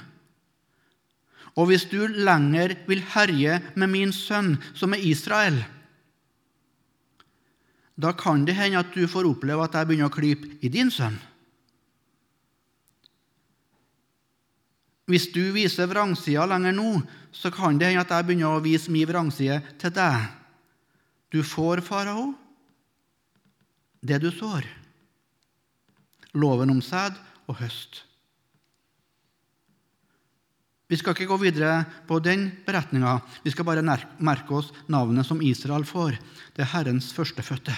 og 1.58 1.68
hvis 1.70 1.88
du 1.92 2.06
lenger 2.08 2.76
vil 2.88 3.02
herje 3.16 3.60
med 3.76 3.92
min 3.92 4.14
sønn, 4.16 4.54
som 4.78 4.94
er 4.96 5.04
Israel, 5.04 5.58
da 8.00 8.14
kan 8.16 8.46
det 8.48 8.56
hende 8.56 8.80
at 8.80 8.94
du 8.96 9.04
får 9.12 9.28
oppleve 9.28 9.66
at 9.66 9.76
jeg 9.76 9.90
begynner 9.90 10.08
å 10.08 10.14
klype 10.14 10.54
i 10.64 10.72
din 10.72 10.92
sønn. 10.94 11.18
Hvis 15.10 15.26
du 15.34 15.42
viser 15.52 15.90
vrangsida 15.90 16.46
lenger 16.48 16.76
nå, 16.78 16.90
så 17.34 17.52
kan 17.52 17.80
det 17.82 17.90
hende 17.90 18.06
at 18.06 18.14
jeg 18.14 18.28
begynner 18.30 18.56
å 18.56 18.64
vise 18.64 18.94
min 18.94 19.10
vrangside 19.10 19.58
til 19.82 19.92
deg. 19.96 20.30
Du 21.34 21.42
får, 21.44 21.82
farao, 21.84 22.30
det 24.00 24.22
du 24.24 24.30
sår 24.32 24.79
loven 26.34 26.70
om 26.74 26.82
sæd 26.82 27.18
og 27.50 27.58
høst. 27.62 28.04
Vi 30.90 30.98
skal 30.98 31.14
ikke 31.14 31.30
gå 31.30 31.38
videre 31.38 31.84
på 32.10 32.18
den 32.18 32.48
beretninga. 32.66 33.20
Vi 33.46 33.54
skal 33.54 33.66
bare 33.68 33.86
merke 34.18 34.56
oss 34.58 34.72
navnet 34.90 35.28
som 35.28 35.42
Israel 35.46 35.86
får. 35.86 36.18
Det 36.56 36.66
er 36.66 36.72
Herrens 36.74 37.12
førstefødte. 37.14 37.76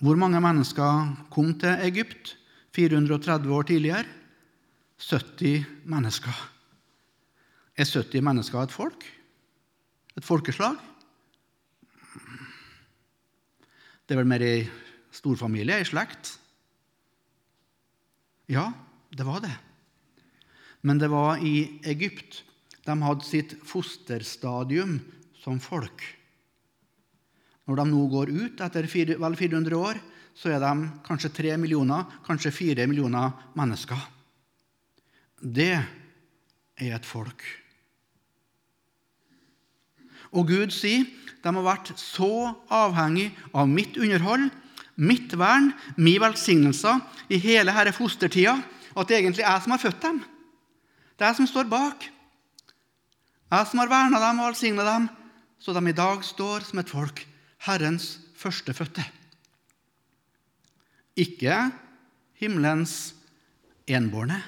Hvor 0.00 0.16
mange 0.16 0.40
mennesker 0.40 1.12
kom 1.32 1.52
til 1.60 1.84
Egypt 1.84 2.36
430 2.76 3.52
år 3.52 3.68
tidligere? 3.68 4.04
70 4.96 5.64
mennesker. 5.84 6.32
Er 7.76 7.84
70 7.84 8.24
mennesker 8.24 8.62
et 8.62 8.72
folk? 8.72 9.04
Et 10.16 10.24
folkeslag? 10.24 10.76
Det 14.06 14.14
er 14.14 14.20
vel 14.22 14.28
mer 14.30 14.40
i 14.40 14.56
storfamilie, 15.16 15.80
ei 15.80 15.88
slekt? 15.88 16.36
Ja, 18.52 18.70
det 19.10 19.26
var 19.26 19.42
det. 19.42 19.54
Men 20.86 21.00
det 21.02 21.10
var 21.10 21.42
i 21.42 21.80
Egypt. 21.88 22.42
De 22.86 22.94
hadde 23.02 23.26
sitt 23.26 23.56
fosterstadium 23.66 25.00
som 25.42 25.58
folk. 25.62 26.04
Når 27.66 27.80
de 27.80 27.86
nå 27.90 28.04
går 28.12 28.30
ut 28.30 28.62
etter 28.62 28.86
vel 28.86 29.38
400 29.38 29.78
år, 29.78 29.98
så 30.36 30.52
er 30.52 30.60
de 30.62 30.88
kanskje 31.06 31.32
3 31.34 31.56
millioner, 31.58 32.04
kanskje 32.26 32.52
4 32.54 32.86
millioner 32.86 33.32
mennesker. 33.56 33.98
Det 35.40 35.72
er 35.74 36.92
et 36.92 37.08
folk. 37.08 37.42
Og 40.36 40.46
Gud 40.50 40.74
sier 40.74 41.06
de 41.42 41.52
har 41.54 41.64
vært 41.64 41.92
så 41.98 42.52
avhengig 42.74 43.30
av 43.54 43.68
mitt 43.70 43.96
underhold 43.98 44.50
mitt 44.96 45.34
vern, 45.36 45.72
min 45.96 46.20
velsignelse 46.20 46.96
i 47.28 47.38
hele 47.40 47.74
herre 47.76 47.92
fostertida, 47.92 48.56
og 48.94 49.04
at 49.04 49.10
det 49.10 49.18
egentlig 49.18 49.44
er 49.44 49.52
jeg 49.52 49.64
som 49.64 49.74
har 49.74 49.82
født 49.82 50.02
dem. 50.02 50.20
Det 51.16 51.24
er 51.24 51.32
jeg 51.32 51.40
som 51.40 51.50
står 51.50 51.68
bak. 51.70 52.06
Jeg 53.52 53.68
som 53.70 53.80
har 53.82 53.92
verna 53.92 54.20
dem 54.20 54.40
og 54.40 54.50
velsigna 54.50 54.86
dem, 54.88 55.08
så 55.60 55.72
de 55.76 55.82
i 55.88 55.96
dag 55.96 56.24
står 56.24 56.66
som 56.68 56.80
et 56.80 56.90
folk, 56.92 57.22
Herrens 57.66 58.16
førstefødte. 58.36 59.04
Ikke 61.16 61.70
himmelens 62.36 63.14
enbårne, 63.88 64.42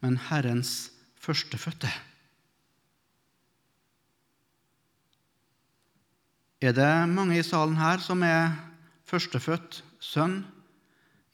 men 0.00 0.16
Herrens 0.30 0.90
førstefødte. 1.20 1.90
Er 6.60 6.72
det 6.76 7.08
mange 7.08 7.38
i 7.38 7.44
salen 7.44 7.78
her 7.80 8.00
som 8.04 8.22
er 8.24 8.52
førstefødt 9.10 9.80
sønn 10.02 10.44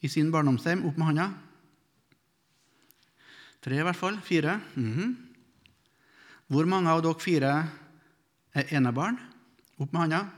i 0.00 0.08
sin 0.08 0.32
barndomshjem? 0.32 0.84
Opp 0.88 0.96
med 0.96 1.10
handa. 1.10 1.26
Tre, 3.64 3.80
i 3.80 3.84
hvert 3.84 3.98
fall. 3.98 4.20
Fire. 4.22 4.60
Mm 4.74 4.92
-hmm. 4.94 5.14
Hvor 6.48 6.64
mange 6.64 6.90
av 6.90 7.02
dere 7.02 7.20
fire 7.20 7.68
er 8.54 8.76
enebarn? 8.76 9.18
Opp 9.78 9.92
med 9.92 10.00
handa. 10.00 10.30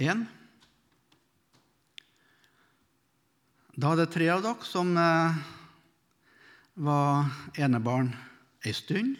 Én. 0.00 0.26
Da 3.76 3.92
er 3.92 3.96
det 3.96 4.12
tre 4.12 4.28
av 4.28 4.42
dere 4.42 4.64
som 4.64 4.96
eh, 4.96 5.34
var 6.74 7.26
enebarn 7.58 8.14
ei 8.64 8.72
stund. 8.72 9.16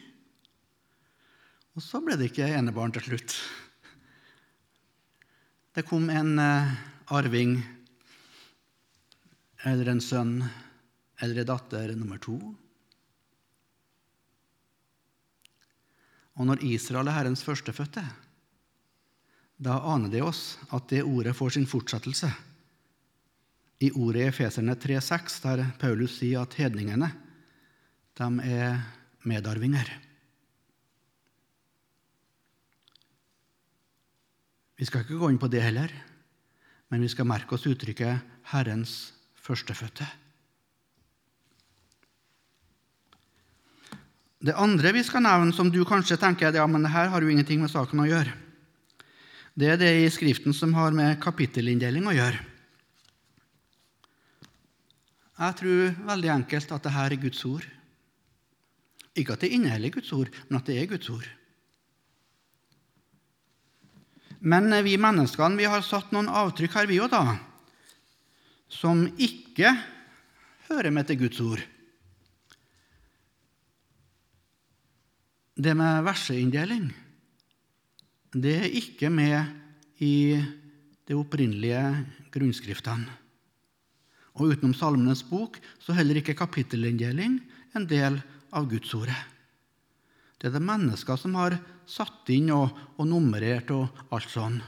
Og 1.75 1.83
så 1.83 2.01
ble 2.01 2.17
det 2.17 2.31
ikke 2.31 2.47
enebarn 2.55 2.93
til 2.95 3.03
slutt. 3.03 3.35
Det 5.75 5.83
kom 5.83 6.07
en 6.11 6.39
eh, 6.39 6.75
arving 7.11 7.57
eller 9.67 9.89
en 9.91 10.01
sønn 10.01 10.37
eller 11.19 11.41
en 11.43 11.49
datter 11.49 11.95
nummer 11.99 12.21
to. 12.23 12.37
Og 16.39 16.47
når 16.47 16.63
Israel 16.67 17.11
er 17.11 17.19
Herrens 17.19 17.43
førstefødte, 17.43 18.05
da 19.59 19.81
aner 19.91 20.15
det 20.15 20.23
oss 20.23 20.61
at 20.71 20.87
det 20.95 21.03
ordet 21.03 21.35
får 21.35 21.57
sin 21.57 21.67
fortsettelse. 21.67 22.31
I 23.83 23.91
ordet 23.99 24.23
i 24.23 24.29
Efeserne 24.31 24.79
3,6, 24.79 25.41
der 25.43 25.67
Paulus 25.83 26.21
sier 26.21 26.47
at 26.47 26.55
hedningene 26.55 27.11
de 28.15 28.31
er 28.47 28.79
medarvinger. 29.27 29.91
Vi 34.79 34.87
skal 34.89 35.05
ikke 35.05 35.21
gå 35.21 35.31
inn 35.31 35.39
på 35.39 35.51
det 35.51 35.63
heller, 35.63 35.93
men 36.91 37.03
vi 37.05 37.11
skal 37.11 37.29
merke 37.29 37.55
oss 37.55 37.67
uttrykket 37.67 38.21
'Herrens 38.51 39.13
førstefødte'. 39.39 40.09
Det 44.45 44.55
andre 44.61 44.93
vi 44.93 45.03
skal 45.03 45.23
nevne, 45.25 45.55
som 45.57 45.71
du 45.71 45.85
kanskje 45.89 46.19
tenker 46.21 46.53
ja, 46.53 46.67
men 46.67 46.85
her 46.85 47.09
har 47.09 47.23
jo 47.23 47.29
ingenting 47.29 47.61
med 47.61 47.71
saken 47.71 48.01
å 48.01 48.09
gjøre, 48.09 48.35
det 49.55 49.69
er 49.71 49.79
det 49.79 49.93
i 50.03 50.11
Skriften 50.11 50.53
som 50.53 50.75
har 50.75 50.91
med 50.91 51.21
kapittelinndeling 51.23 52.07
å 52.11 52.17
gjøre. 52.17 52.41
Jeg 55.39 55.57
tror 55.59 55.95
veldig 56.11 56.31
enkelt 56.35 56.73
at 56.75 56.83
dette 56.83 57.07
er 57.07 57.17
Guds 57.23 57.45
ord. 57.47 57.65
Ikke 59.15 59.35
at 59.35 59.43
det 59.47 59.53
inneholder 59.55 59.95
Guds 59.95 60.13
ord, 60.13 60.31
men 60.49 60.59
at 60.59 60.67
det 60.67 60.77
er 60.79 60.91
Guds 60.91 61.11
ord. 61.11 61.27
Men 64.45 64.69
vi 64.85 64.99
menneskene 65.01 65.57
vi 65.57 65.69
har 65.69 65.85
satt 65.85 66.13
noen 66.13 66.29
avtrykk 66.29 66.77
her, 66.77 66.89
vi 66.91 67.01
òg, 67.01 67.13
da, 67.13 67.39
som 68.69 69.07
ikke 69.17 69.71
hører 70.69 70.93
med 70.93 71.09
til 71.09 71.23
Guds 71.25 71.41
ord. 71.45 71.63
Det 75.55 75.73
med 75.79 76.03
verseinndeling 76.05 76.89
det 78.35 78.55
er 78.59 78.73
ikke 78.81 79.11
med 79.15 80.03
i 80.03 80.35
de 81.07 81.15
opprinnelige 81.15 81.83
grunnskriftene. 82.35 83.07
Og 84.35 84.51
utenom 84.51 84.75
Salmenes 84.75 85.23
bok 85.29 85.61
så 85.79 85.95
heller 85.95 86.19
ikke 86.19 86.35
kapittelinndeling 86.35 87.39
en 87.79 87.87
del 87.87 88.19
av 88.51 88.67
Gudsordet. 88.67 89.34
Det 90.39 90.51
er 90.51 90.57
det 90.57 90.65
mennesker 90.65 91.19
som 91.21 91.37
har 91.39 91.57
satt 91.89 92.31
inn 92.35 92.51
og, 92.55 92.73
og 92.99 93.09
nummerert 93.09 93.71
og 93.75 94.15
alt 94.15 94.31
sånn. 94.33 94.61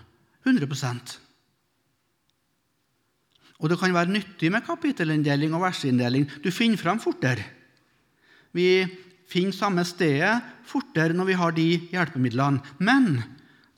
100% 0.47 1.17
Og 3.57 3.71
det 3.73 3.79
kan 3.81 3.95
være 3.97 4.13
nyttig 4.15 4.51
med 4.53 4.65
kapittelinndeling 4.67 5.55
og 5.57 5.65
versinndeling. 5.65 6.29
Du 6.45 6.53
finner 6.55 6.79
fram 6.79 7.01
fortere. 7.03 7.43
Vi 8.55 8.85
finner 9.27 9.57
samme 9.57 9.85
stedet 9.89 10.37
fortere 10.69 11.17
når 11.17 11.31
vi 11.31 11.39
har 11.41 11.55
de 11.57 11.69
hjelpemidlene. 11.91 12.61
Men 12.79 13.17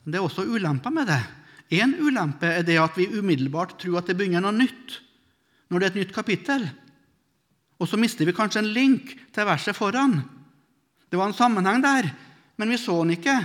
det 0.05 0.19
er 0.19 0.25
også 0.25 0.45
ulemper 0.45 0.93
med 0.93 1.09
det. 1.09 1.21
Én 1.79 1.93
ulempe 2.01 2.49
er 2.49 2.65
det 2.65 2.79
at 2.81 2.97
vi 2.97 3.07
umiddelbart 3.07 3.77
tror 3.79 3.99
at 3.99 4.09
det 4.09 4.17
begynner 4.17 4.41
noe 4.41 4.55
nytt 4.57 4.99
når 5.69 5.79
det 5.79 5.85
er 5.85 5.91
et 5.93 5.99
nytt 6.01 6.13
kapittel. 6.15 6.65
Og 7.79 7.87
så 7.87 7.97
mister 7.99 8.25
vi 8.25 8.35
kanskje 8.35 8.63
en 8.63 8.73
link 8.73 9.13
til 9.35 9.47
verset 9.47 9.77
foran. 9.77 10.19
Det 11.09 11.17
var 11.17 11.29
en 11.29 11.37
sammenheng 11.37 11.81
der, 11.81 12.11
men 12.57 12.69
vi 12.69 12.77
så 12.77 13.01
den 13.01 13.17
ikke 13.17 13.39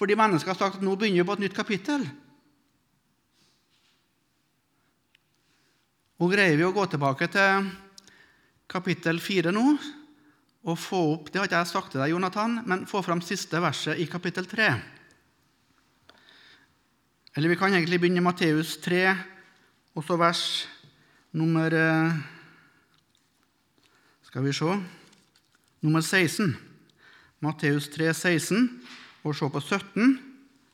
fordi 0.00 0.16
mennesket 0.16 0.54
har 0.54 0.56
sagt 0.56 0.78
at 0.78 0.84
nå 0.84 0.94
begynner 0.96 1.20
vi 1.20 1.28
på 1.28 1.34
et 1.36 1.42
nytt 1.44 1.56
kapittel. 1.56 2.06
Og 6.20 6.32
Greier 6.32 6.56
vi 6.56 6.64
å 6.64 6.72
gå 6.72 6.86
tilbake 6.88 7.28
til 7.32 7.66
kapittel 8.70 9.20
fire 9.20 9.52
nå, 9.52 9.74
og 10.60 10.76
få 10.80 11.00
opp 11.14 11.28
Det 11.28 11.40
har 11.40 11.48
ikke 11.48 11.60
jeg 11.60 11.70
sagt 11.70 11.92
til 11.92 12.00
deg, 12.00 12.14
Jonathan, 12.14 12.58
men 12.68 12.86
få 12.88 13.00
fram 13.04 13.20
siste 13.24 13.60
verset 13.60 14.00
i 14.00 14.08
kapittel 14.08 14.48
3. 14.48 14.70
Eller 17.36 17.52
vi 17.52 17.60
kan 17.60 17.72
egentlig 17.72 18.00
begynne 18.00 18.20
i 18.20 18.24
Matteus 18.24 18.78
3, 18.84 19.04
og 19.96 20.04
så 20.04 20.16
vers 20.20 20.44
nummer 21.36 21.76
eh, 21.76 22.18
Skal 24.30 24.44
vi 24.44 24.52
se 24.54 24.80
nummer 25.82 26.00
16. 26.00 26.69
Matteus 27.40 27.88
3, 27.92 28.10
16, 28.12 28.66
og 29.24 29.36
se 29.36 29.48
på 29.48 29.60
17, 29.62 30.18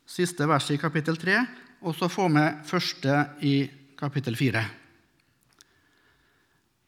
siste 0.06 0.46
verset 0.50 0.74
i 0.74 0.80
kapittel 0.82 1.18
3, 1.18 1.38
og 1.86 1.94
så 1.94 2.08
få 2.10 2.26
med 2.32 2.62
første 2.66 3.20
i 3.46 3.54
kapittel 3.98 4.36
4. 4.38 4.62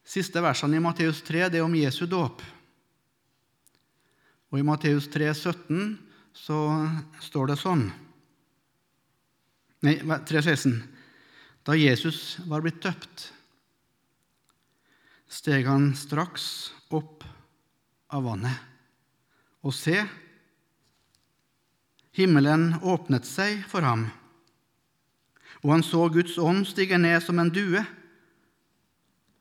Siste 0.09 0.43
versene 0.43 0.79
i 0.79 0.83
Matteus 0.83 1.21
3 1.27 1.47
det 1.53 1.61
er 1.61 1.67
om 1.67 1.77
Jesu 1.77 2.07
dåp. 2.11 2.43
Og 4.49 4.59
I 4.59 4.65
Matteus 4.67 5.07
3, 5.13 5.31
17 5.35 5.99
så 6.33 6.59
står 7.23 7.53
det 7.53 7.59
sånn 7.61 7.89
Nei, 9.87 9.95
3, 10.03 10.41
16. 10.43 10.73
Da 11.63 11.77
Jesus 11.79 12.41
var 12.51 12.65
blitt 12.65 12.81
døpt, 12.83 13.29
steg 15.31 15.69
han 15.71 15.93
straks 15.95 16.49
opp 16.91 17.23
av 18.11 18.25
vannet. 18.27 18.68
Og 19.67 19.75
se, 19.75 19.97
himmelen 22.15 22.77
åpnet 22.83 23.27
seg 23.27 23.65
for 23.71 23.85
ham, 23.87 24.07
og 25.65 25.73
han 25.75 25.83
så 25.83 26.05
Guds 26.15 26.37
ånd 26.39 26.67
stige 26.71 26.99
ned 27.01 27.19
som 27.25 27.41
en 27.43 27.51
due 27.51 27.83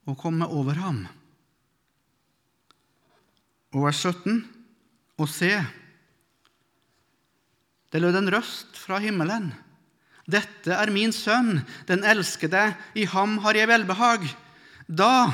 og 0.07 0.17
komme 0.17 0.47
over 0.49 0.79
ham. 0.81 1.03
Og 3.75 3.83
vers 3.85 3.99
17 4.01 4.39
og 5.21 5.29
se, 5.29 5.51
det 7.93 8.01
lød 8.01 8.17
en 8.19 8.31
røst 8.33 8.79
fra 8.79 8.97
himmelen. 9.03 9.51
Dette 10.27 10.73
er 10.75 10.91
min 10.91 11.13
sønn, 11.15 11.61
den 11.87 12.03
elskede, 12.03 12.73
i 12.99 13.05
ham 13.07 13.37
har 13.45 13.55
jeg 13.55 13.69
velbehag. 13.69 14.25
Da, 14.87 15.29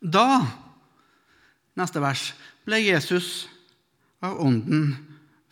da 0.00 0.28
Neste 1.76 2.00
vers. 2.00 2.30
Ble 2.66 2.80
Jesus 2.82 3.46
av 4.26 4.40
Ånden 4.42 4.90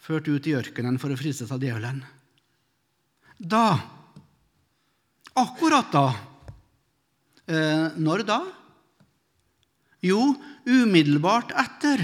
ført 0.03 0.27
ut 0.27 0.47
i 0.51 0.57
ørkenen 0.59 0.99
for 0.99 1.15
å 1.15 1.19
fristes 1.19 1.53
av 1.55 1.63
djevelen. 1.63 2.01
Da, 3.39 3.79
akkurat 5.39 5.91
da 5.95 6.05
eh, 7.51 7.95
Når 7.99 8.25
da? 8.27 8.41
Jo, 10.05 10.35
umiddelbart 10.67 11.55
etter 11.59 12.03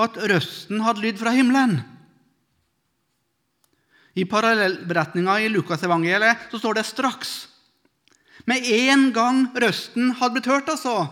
at 0.00 0.20
røsten 0.30 0.84
hadde 0.84 1.02
lydd 1.04 1.18
fra 1.20 1.32
himmelen. 1.34 1.80
I 4.20 4.26
parallellberetninga 4.28 5.40
i 5.40 5.50
Lukasevangeliet 5.50 6.50
så 6.50 6.60
står 6.60 6.78
det 6.78 6.86
'straks'. 6.86 7.34
Med 8.46 8.64
en 8.64 9.10
gang 9.12 9.44
røsten 9.54 10.14
hadde 10.20 10.36
blitt 10.36 10.50
hørt, 10.52 10.68
altså. 10.68 11.10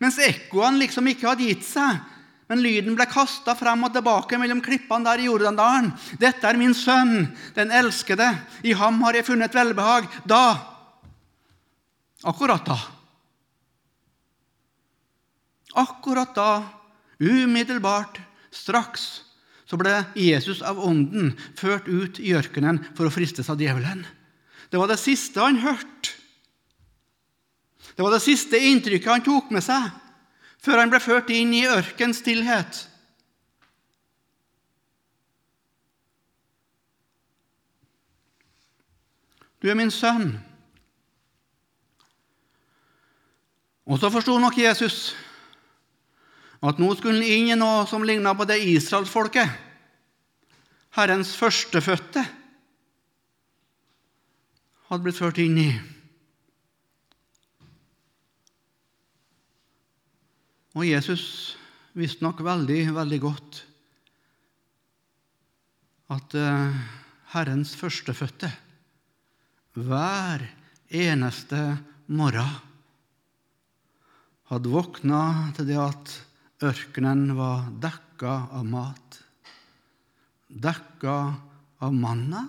Mens 0.00 0.18
ekkoene 0.18 0.82
liksom 0.82 1.06
ikke 1.06 1.28
hadde 1.28 1.48
gitt 1.48 1.64
seg. 1.66 2.00
Men 2.52 2.60
lyden 2.60 2.92
ble 2.92 3.06
kasta 3.08 3.54
frem 3.56 3.86
og 3.86 3.94
tilbake 3.94 4.36
mellom 4.36 4.58
klippene 4.60 5.06
der 5.08 5.22
i 5.22 5.28
Jordandalen. 5.30 5.88
'Dette 6.20 6.44
er 6.44 6.58
min 6.60 6.74
sønn, 6.76 7.30
den 7.56 7.72
elskede. 7.72 8.28
I 8.60 8.74
ham 8.76 8.98
har 9.06 9.16
jeg 9.16 9.24
funnet 9.24 9.56
velbehag.' 9.56 10.10
Da, 10.28 10.60
akkurat 12.28 12.66
da, 12.68 12.76
Akkurat 15.72 16.34
da, 16.36 16.62
umiddelbart, 17.16 18.20
straks, 18.52 19.22
så 19.64 19.78
ble 19.80 20.02
Jesus 20.12 20.60
av 20.60 20.76
Ånden 20.76 21.32
ført 21.56 21.88
ut 21.88 22.20
i 22.20 22.34
ørkenen 22.36 22.82
for 22.92 23.08
å 23.08 23.14
fristes 23.14 23.48
av 23.48 23.56
djevelen. 23.56 24.04
Det 24.68 24.76
var 24.76 24.92
det 24.92 25.00
siste 25.00 25.40
han 25.40 25.56
hørte. 25.64 26.12
Det 27.96 28.04
var 28.04 28.12
det 28.12 28.20
siste 28.20 28.60
inntrykket 28.60 29.08
han 29.08 29.24
tok 29.24 29.48
med 29.56 29.64
seg 29.64 30.01
før 30.62 30.78
han 30.78 30.92
ble 30.92 31.00
ført 31.02 31.30
inn 31.34 31.52
i 31.56 31.66
ørkens 31.66 32.22
stillhet. 32.22 32.84
Du 39.62 39.68
er 39.70 39.78
min 39.78 39.92
sønn. 39.94 40.34
Og 43.86 43.98
så 43.98 44.10
forsto 44.10 44.38
nok 44.38 44.58
Jesus 44.58 45.12
at 46.62 46.78
nå 46.78 46.92
skulle 46.94 47.18
han 47.18 47.26
inn 47.26 47.48
i 47.50 47.58
noe 47.58 47.82
som 47.90 48.04
ligna 48.06 48.34
på 48.38 48.46
det 48.46 48.60
israelsfolket, 48.70 49.50
Herrens 50.94 51.32
førstefødte, 51.34 52.22
hadde 54.86 55.02
blitt 55.02 55.18
ført 55.18 55.40
inn 55.42 55.58
i. 55.58 55.70
Og 60.72 60.86
Jesus 60.88 61.24
visste 61.92 62.24
nok 62.24 62.40
veldig, 62.44 62.80
veldig 62.96 63.20
godt 63.20 63.60
at 66.12 66.36
uh, 66.36 66.82
Herrens 67.32 67.74
førstefødte 67.76 68.50
hver 69.76 70.44
eneste 70.92 71.60
morgen 72.12 72.60
hadde 74.52 74.72
våkna 74.72 75.20
til 75.56 75.68
det 75.70 75.78
at 75.80 76.16
ørkenen 76.68 77.32
var 77.38 77.70
dekka 77.80 78.34
av 78.52 78.66
mat, 78.68 79.16
dekka 80.48 81.16
av 81.82 81.94
manna. 81.96 82.42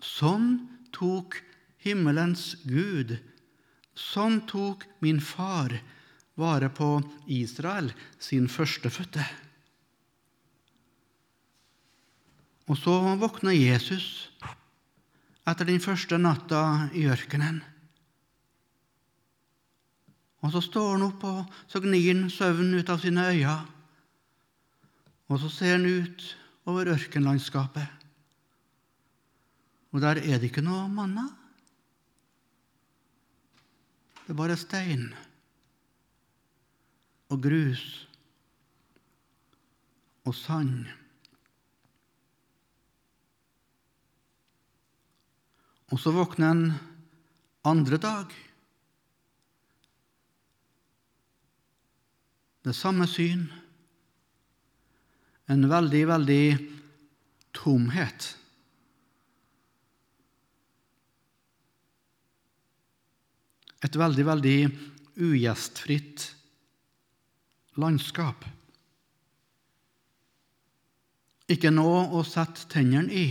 Sånn 0.00 0.48
tok 0.96 1.36
himmelens 1.84 2.54
Gud, 2.64 3.18
sånn 3.94 4.42
tok 4.50 4.84
min 5.04 5.20
far 5.22 5.76
vare 6.38 6.68
på 6.74 6.98
Israel, 7.30 7.92
sin 8.18 8.48
førstefødte. 8.50 9.24
Og 12.70 12.78
så 12.80 12.94
våkna 13.20 13.52
Jesus 13.52 14.30
etter 15.44 15.68
den 15.68 15.82
første 15.84 16.18
natta 16.18 16.88
i 16.96 17.04
ørkenen. 17.12 17.60
Og 20.44 20.52
så 20.52 20.60
står 20.64 20.90
han 20.94 21.06
opp, 21.06 21.22
og 21.24 21.70
så 21.70 21.80
gnir 21.84 22.10
han 22.10 22.30
søvnen 22.32 22.80
ut 22.80 22.90
av 22.92 23.00
sine 23.00 23.28
øyne. 23.30 23.58
Og 25.32 25.40
så 25.40 25.48
ser 25.52 25.78
han 25.78 25.86
ut 25.88 26.24
over 26.68 26.90
ørkenlandskapet. 26.92 27.86
Og 29.94 30.02
der 30.02 30.20
er 30.20 30.40
det 30.40 30.50
ikke 30.50 30.64
noe 30.64 30.88
manna. 30.90 31.28
Det 34.24 34.32
er 34.32 34.36
bare 34.38 34.56
stein 34.56 35.10
og 37.28 37.42
grus 37.44 37.82
og 40.24 40.32
sand. 40.32 40.86
Og 45.92 46.00
så 46.00 46.14
våkner 46.16 46.54
en 46.54 46.64
andre 47.68 47.98
dag. 48.00 48.32
Det 52.64 52.72
samme 52.72 53.04
syn. 53.06 53.44
En 55.52 55.68
veldig, 55.68 56.06
veldig 56.08 56.46
tomhet. 57.52 58.30
Et 63.84 63.96
veldig, 64.00 64.24
veldig 64.26 64.58
ugjestfritt 65.20 66.28
landskap. 67.80 68.46
Ikke 71.52 71.72
noe 71.74 72.06
å 72.16 72.22
sette 72.24 72.64
tennene 72.72 73.12
i. 73.12 73.26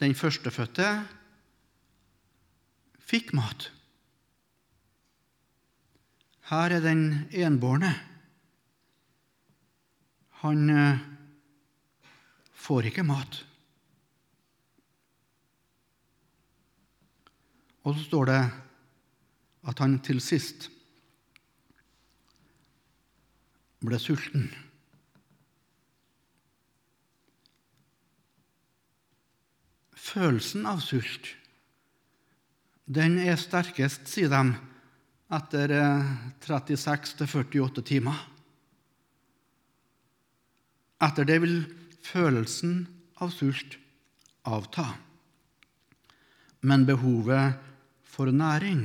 Den 0.00 0.16
førstefødte 0.16 0.88
fikk 3.10 3.34
mat. 3.36 3.68
Her 6.50 6.74
er 6.74 6.82
den 6.82 7.04
enbårne. 7.30 7.92
Han 10.40 10.72
eh, 10.72 11.02
får 12.56 12.90
ikke 12.90 13.04
mat. 13.06 13.42
Og 17.84 17.96
så 17.96 18.04
står 18.04 18.30
det 18.30 18.40
at 19.70 19.82
han 19.82 19.98
til 20.04 20.20
sist 20.24 20.68
ble 23.80 23.98
sulten. 24.00 24.48
Følelsen 29.96 30.66
av 30.68 30.80
sult 30.84 31.36
den 32.90 33.20
er 33.22 33.36
sterkest, 33.38 34.08
sier 34.10 34.32
de, 34.32 34.40
etter 35.30 35.70
36-48 36.42 37.62
eh, 37.62 37.84
timer. 37.86 38.22
Etter 41.06 41.28
det 41.28 41.36
vil 41.44 41.54
følelsen 42.02 42.80
av 43.22 43.30
sult 43.30 43.76
avta. 44.50 44.88
Men 46.66 46.82
behovet 46.88 47.69
for 48.20 48.28
næring 48.28 48.82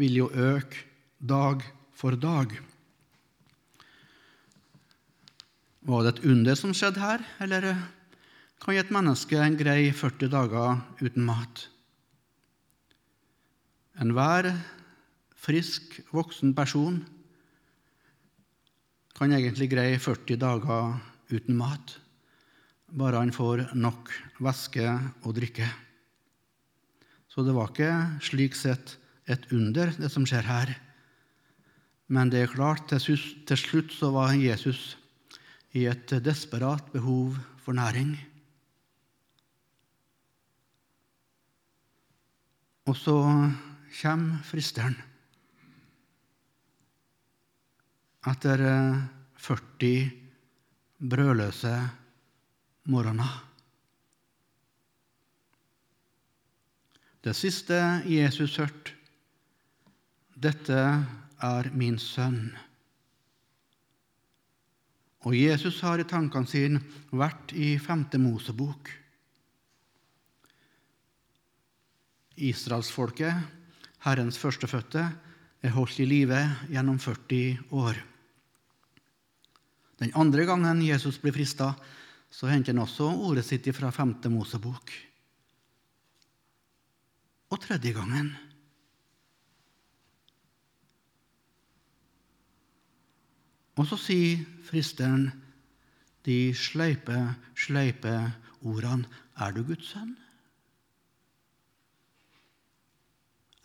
vil 0.00 0.14
jo 0.16 0.30
øke 0.32 0.78
dag 1.20 1.60
for 1.92 2.16
dag. 2.16 2.48
Var 5.84 6.06
det 6.06 6.12
et 6.14 6.24
under 6.32 6.56
som 6.56 6.72
skjedde 6.72 7.04
her, 7.04 7.20
eller 7.44 7.76
kan 8.64 8.80
et 8.80 8.94
menneske 8.96 9.36
greie 9.60 9.92
40 9.92 10.32
dager 10.32 10.80
uten 11.04 11.28
mat. 11.28 11.68
Enhver 14.00 14.54
frisk, 15.36 16.00
voksen 16.08 16.56
person 16.56 17.04
kan 19.14 19.36
egentlig 19.36 19.68
greie 19.68 20.00
40 20.00 20.40
dager 20.40 20.96
uten 21.28 21.60
mat, 21.60 22.00
bare 22.88 23.20
han 23.20 23.36
får 23.36 23.68
nok 23.76 24.08
væske 24.40 24.88
og 25.28 25.36
drikke. 25.36 25.68
Så 27.34 27.42
det 27.42 27.54
var 27.56 27.72
ikke 27.72 27.90
slik 28.22 28.54
sett 28.54 28.92
et 29.26 29.48
under, 29.50 29.90
det 29.98 30.06
som 30.12 30.22
skjer 30.22 30.46
her. 30.46 30.70
Men 32.06 32.30
det 32.30 32.44
er 32.44 32.52
klart, 32.52 32.86
til 32.86 33.58
slutt 33.58 33.90
så 33.90 34.12
var 34.14 34.36
Jesus 34.38 34.92
i 35.74 35.88
et 35.90 36.12
desperat 36.22 36.92
behov 36.92 37.34
for 37.64 37.74
næring. 37.74 38.12
Og 42.86 42.94
så 43.00 43.16
kommer 43.98 44.44
fristeren. 44.46 44.94
Etter 48.30 48.62
40 49.42 49.88
eh, 49.88 50.12
brødløse 51.02 51.74
morgener. 52.92 53.53
Det 57.24 57.32
siste 57.32 57.76
Jesus 58.04 58.58
hørte, 58.60 58.92
dette 60.36 60.80
er 61.40 61.68
min 61.72 61.96
sønn. 61.96 62.50
Og 65.24 65.32
Jesus 65.32 65.78
har 65.80 66.02
i 66.02 66.04
tankene 66.04 66.50
sine 66.50 66.82
vært 67.16 67.54
i 67.56 67.78
femte 67.80 68.20
Mosebok. 68.20 68.90
Israelsfolket, 72.36 73.40
Herrens 74.04 74.36
førstefødte, 74.42 75.06
er 75.64 75.72
holdt 75.72 76.02
i 76.04 76.08
live 76.10 76.42
gjennom 76.68 77.00
40 77.00 77.72
år. 77.72 78.02
Den 80.02 80.12
andre 80.12 80.44
gangen 80.44 80.84
Jesus 80.84 81.16
blir 81.22 81.32
frista, 81.32 81.72
så 82.28 82.52
henter 82.52 82.74
han 82.74 82.84
også 82.84 83.08
ordet 83.16 83.48
sitt 83.48 83.70
fra 83.72 83.88
5. 83.94 84.18
Mosebok. 84.28 84.92
Og 87.54 87.60
tredje 87.62 87.92
gangen 87.94 88.32
Og 93.78 93.86
så 93.90 93.98
sier 93.98 94.42
fristeren 94.66 95.28
de 96.26 96.54
sleipe, 96.58 97.18
sleipe 97.58 98.14
ordene 98.62 99.06
Er 99.38 99.54
du 99.54 99.62
Guds 99.66 99.92
sønn? 99.92 100.16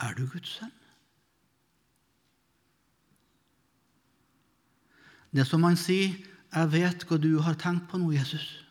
Er 0.01 0.13
du 0.17 0.25
Guds 0.29 0.53
sønn? 0.59 0.75
Det 5.29 5.45
som 5.45 5.63
han 5.63 5.77
sier, 5.77 6.13
'Jeg 6.49 6.71
vet 6.71 7.05
hva 7.05 7.17
du 7.17 7.39
har 7.39 7.53
tenkt 7.53 7.89
på 7.89 7.97
nå, 7.97 8.11
Jesus.' 8.11 8.65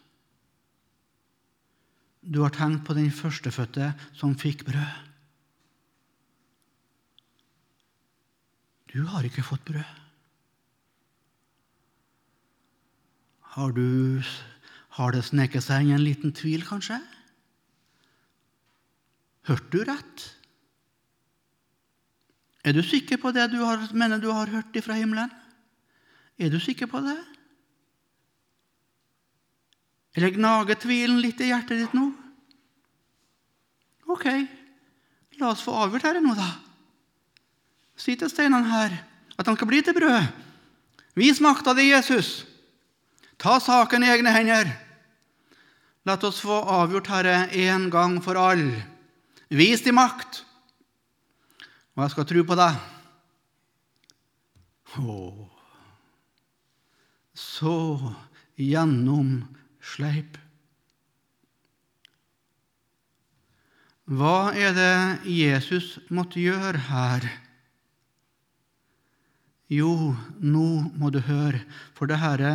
Du 2.22 2.42
har 2.42 2.50
tenkt 2.50 2.84
på 2.84 2.94
den 2.94 3.10
førstefødte 3.10 3.94
som 4.12 4.34
fikk 4.38 4.64
brød. 4.64 5.07
Du 8.98 9.04
har 9.06 9.22
ikke 9.22 9.44
fått 9.46 9.62
brød. 9.68 9.98
Har 13.54 13.70
du, 13.76 14.22
Har 14.98 15.14
det 15.14 15.22
sneket 15.22 15.62
seg 15.62 15.84
inn 15.84 15.94
en 15.94 16.02
liten 16.02 16.32
tvil, 16.34 16.64
kanskje? 16.66 16.98
Hørte 19.46 19.70
du 19.70 19.84
rett? 19.86 20.24
Er 22.66 22.74
du 22.74 22.82
sikker 22.82 23.22
på 23.22 23.30
det 23.36 23.46
du 23.54 23.60
har, 23.62 23.86
mener 23.94 24.18
du 24.18 24.32
har 24.34 24.50
hørt 24.50 24.74
fra 24.82 24.98
himmelen? 24.98 25.30
Er 26.34 26.50
du 26.50 26.58
sikker 26.58 26.90
på 26.90 26.98
det? 27.06 27.18
Eller 30.18 30.34
gnager 30.34 30.74
tvilen 30.74 31.22
litt 31.22 31.38
i 31.38 31.52
hjertet 31.52 31.84
ditt 31.84 31.94
nå? 31.94 32.08
Ok, 34.10 34.26
la 35.38 35.52
oss 35.52 35.62
få 35.62 35.76
avgjort 35.86 36.10
dette 36.10 36.24
nå, 36.24 36.34
da. 36.34 36.67
Si 37.98 38.14
til 38.16 38.30
steinene 38.30 38.70
her 38.70 38.94
at 39.38 39.46
de 39.46 39.54
skal 39.56 39.70
bli 39.70 39.82
til 39.82 39.96
brød. 39.96 40.28
Vis 41.18 41.40
makta 41.42 41.74
di, 41.74 41.90
Jesus. 41.90 42.46
Ta 43.38 43.58
saken 43.62 44.02
i 44.02 44.10
egne 44.10 44.32
hender. 44.34 44.70
La 46.06 46.14
oss 46.16 46.40
få 46.40 46.62
avgjort 46.72 47.10
Herre, 47.10 47.48
en 47.52 47.90
gang 47.90 48.18
for 48.24 48.38
alle. 48.38 48.84
Vis 49.50 49.82
din 49.84 49.96
makt, 49.96 50.42
og 51.96 52.04
jeg 52.04 52.12
skal 52.12 52.26
tro 52.28 52.42
på 52.46 52.56
deg. 52.58 52.76
Å, 54.98 55.14
så 57.34 57.78
gjennomsleip. 58.56 60.38
Hva 64.08 64.54
er 64.56 64.72
det 64.76 64.94
Jesus 65.28 65.98
måtte 66.08 66.40
gjøre 66.40 66.86
her? 66.88 67.28
Jo, 69.68 70.14
nå 70.40 70.68
må 70.96 71.10
du 71.12 71.20
høre, 71.20 71.60
for 71.96 72.08
det 72.08 72.20
herre 72.20 72.52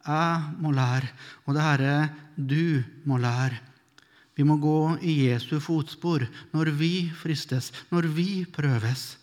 jeg 0.00 0.56
må 0.60 0.72
lære, 0.72 1.08
og 1.46 1.56
det 1.56 1.64
herre 1.64 1.94
du 2.36 2.82
må 3.08 3.18
lære. 3.20 3.60
Vi 4.36 4.44
må 4.46 4.56
gå 4.60 4.96
i 5.04 5.26
Jesu 5.26 5.58
fotspor 5.60 6.24
når 6.54 6.72
vi 6.76 7.10
fristes, 7.12 7.72
når 7.92 8.08
vi 8.16 8.44
prøves. 8.48 9.16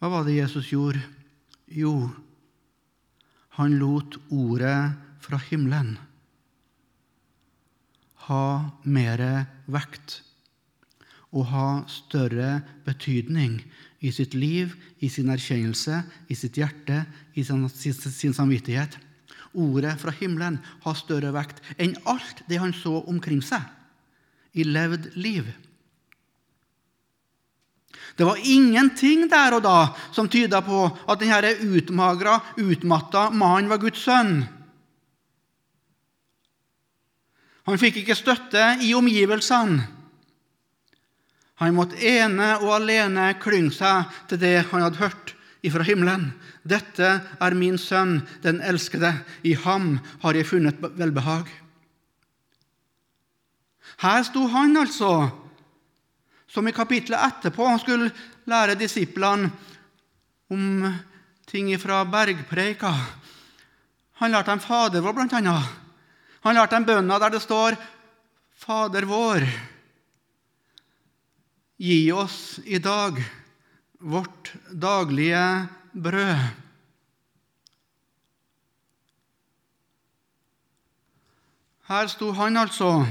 Hva 0.00 0.10
var 0.12 0.26
det 0.26 0.36
Jesus 0.40 0.72
gjorde? 0.72 1.00
Jo, 1.72 2.10
han 3.56 3.78
lot 3.80 4.18
ordet 4.28 4.92
fra 5.24 5.38
himmelen 5.48 5.94
ha 8.28 8.44
mer 8.84 9.22
vekt 9.70 10.20
og 11.32 11.48
ha 11.50 11.68
større 11.90 12.60
betydning 12.86 13.58
i 14.02 14.10
sitt 14.12 14.34
liv, 14.34 14.74
i 14.98 15.08
sin 15.10 15.30
erkjennelse, 15.30 16.02
i 16.28 16.34
sitt 16.34 16.58
hjerte, 16.58 17.04
i 17.38 17.44
sin, 17.46 17.68
sin 17.70 18.34
samvittighet. 18.34 18.98
Ordet 19.52 19.94
fra 20.00 20.14
himmelen 20.16 20.58
har 20.82 20.96
større 20.98 21.30
vekt 21.34 21.60
enn 21.76 21.94
alt 22.08 22.42
det 22.48 22.58
han 22.58 22.74
så 22.74 22.98
omkring 23.06 23.42
seg 23.44 23.62
i 24.58 24.64
levd 24.66 25.12
liv. 25.16 25.46
Det 28.16 28.26
var 28.28 28.40
ingenting 28.44 29.28
der 29.30 29.56
og 29.56 29.62
da 29.64 29.76
som 30.12 30.28
tyda 30.28 30.60
på 30.64 30.82
at 30.84 31.22
denne 31.22 31.54
utmagra, 31.76 32.40
utmatta 32.60 33.30
mannen 33.30 33.70
var 33.70 33.80
Guds 33.80 34.02
sønn. 34.04 34.42
Han 37.70 37.78
fikk 37.78 38.02
ikke 38.02 38.18
støtte 38.18 38.64
i 38.82 38.92
omgivelsene. 38.98 40.01
Han 41.62 41.76
måtte 41.76 42.00
ene 42.02 42.56
og 42.58 42.72
alene 42.80 43.28
klynge 43.38 43.70
seg 43.76 44.10
til 44.30 44.40
det 44.42 44.56
han 44.72 44.82
hadde 44.82 44.98
hørt 44.98 45.34
ifra 45.62 45.84
himmelen. 45.86 46.32
Dette 46.66 47.10
er 47.22 47.54
min 47.54 47.78
sønn, 47.78 48.16
den 48.42 48.58
elskede. 48.66 49.12
I 49.46 49.54
ham 49.62 50.00
har 50.24 50.34
jeg 50.34 50.48
funnet 50.48 50.82
velbehag. 50.82 51.46
Her 54.02 54.26
sto 54.26 54.48
han 54.50 54.74
altså, 54.80 55.30
som 56.50 56.66
i 56.66 56.74
kapittelet 56.74 57.22
etterpå 57.30 57.68
skulle 57.78 58.10
lære 58.50 58.74
disiplene 58.80 59.52
om 60.50 60.88
ting 61.46 61.70
fra 61.78 62.02
bergpreika. 62.10 62.90
Han 64.18 64.34
lærte 64.34 64.50
dem 64.50 64.64
Fader 64.66 65.04
vår, 65.04 65.14
blant 65.14 65.38
annet. 65.38 65.70
Han 66.42 66.58
lærte 66.58 66.74
dem 66.74 66.88
bønna 66.90 67.22
der 67.22 67.36
det 67.36 67.44
står 67.46 67.78
Fader 68.58 69.06
vår. 69.06 69.46
Gi 71.82 72.12
oss 72.14 72.60
i 72.62 72.78
dag 72.78 73.16
vårt 73.98 74.52
daglige 74.70 75.66
brød. 75.92 76.38
Her 81.90 82.06
sto 82.06 82.30
han 82.38 82.56
altså, 82.56 83.02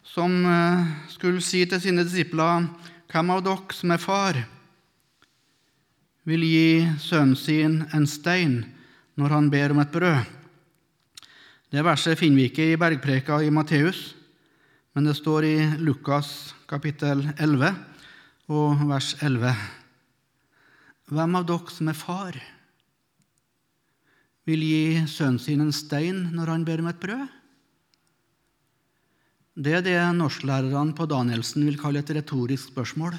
som 0.00 0.32
eh, 0.48 0.88
skulle 1.12 1.44
si 1.44 1.60
til 1.68 1.82
sine 1.82 2.08
disipler 2.08 2.70
Hvem 3.12 3.30
av 3.36 3.44
dere 3.44 3.76
som 3.76 3.92
er 3.92 4.00
far, 4.02 4.40
vil 6.26 6.42
gi 6.42 6.88
sønnen 6.98 7.36
sin 7.36 7.82
en 7.94 8.08
stein 8.08 8.62
når 9.14 9.36
han 9.36 9.52
ber 9.52 9.76
om 9.76 9.84
et 9.84 9.92
brød? 9.92 10.24
Det 11.70 11.84
verset 11.84 12.18
finner 12.18 12.40
vi 12.40 12.48
ikke 12.48 12.72
i 12.72 12.80
bergpreka 12.80 13.38
i 13.44 13.52
Matteus, 13.52 14.16
men 14.96 15.04
det 15.04 15.12
står 15.18 15.44
i 15.44 15.56
Lukas 15.84 16.54
kapittel 16.64 17.20
11 17.36 17.68
og 18.48 18.84
vers 18.88 19.10
11. 19.20 19.50
Hvem 21.12 21.34
av 21.36 21.42
dere 21.44 21.72
som 21.74 21.90
er 21.92 21.96
far, 22.00 22.36
vil 24.48 24.62
gi 24.64 25.02
sønnen 25.04 25.42
sin 25.42 25.60
en 25.60 25.74
stein 25.76 26.22
når 26.32 26.48
han 26.48 26.64
ber 26.64 26.80
om 26.80 26.88
et 26.88 27.02
brød? 27.02 27.26
Det 29.66 29.74
er 29.76 29.84
det 29.84 29.98
norsklærerne 30.16 30.96
på 30.96 31.04
Danielsen 31.10 31.66
vil 31.68 31.76
kalle 31.82 32.00
et 32.00 32.12
retorisk 32.16 32.70
spørsmål. 32.72 33.18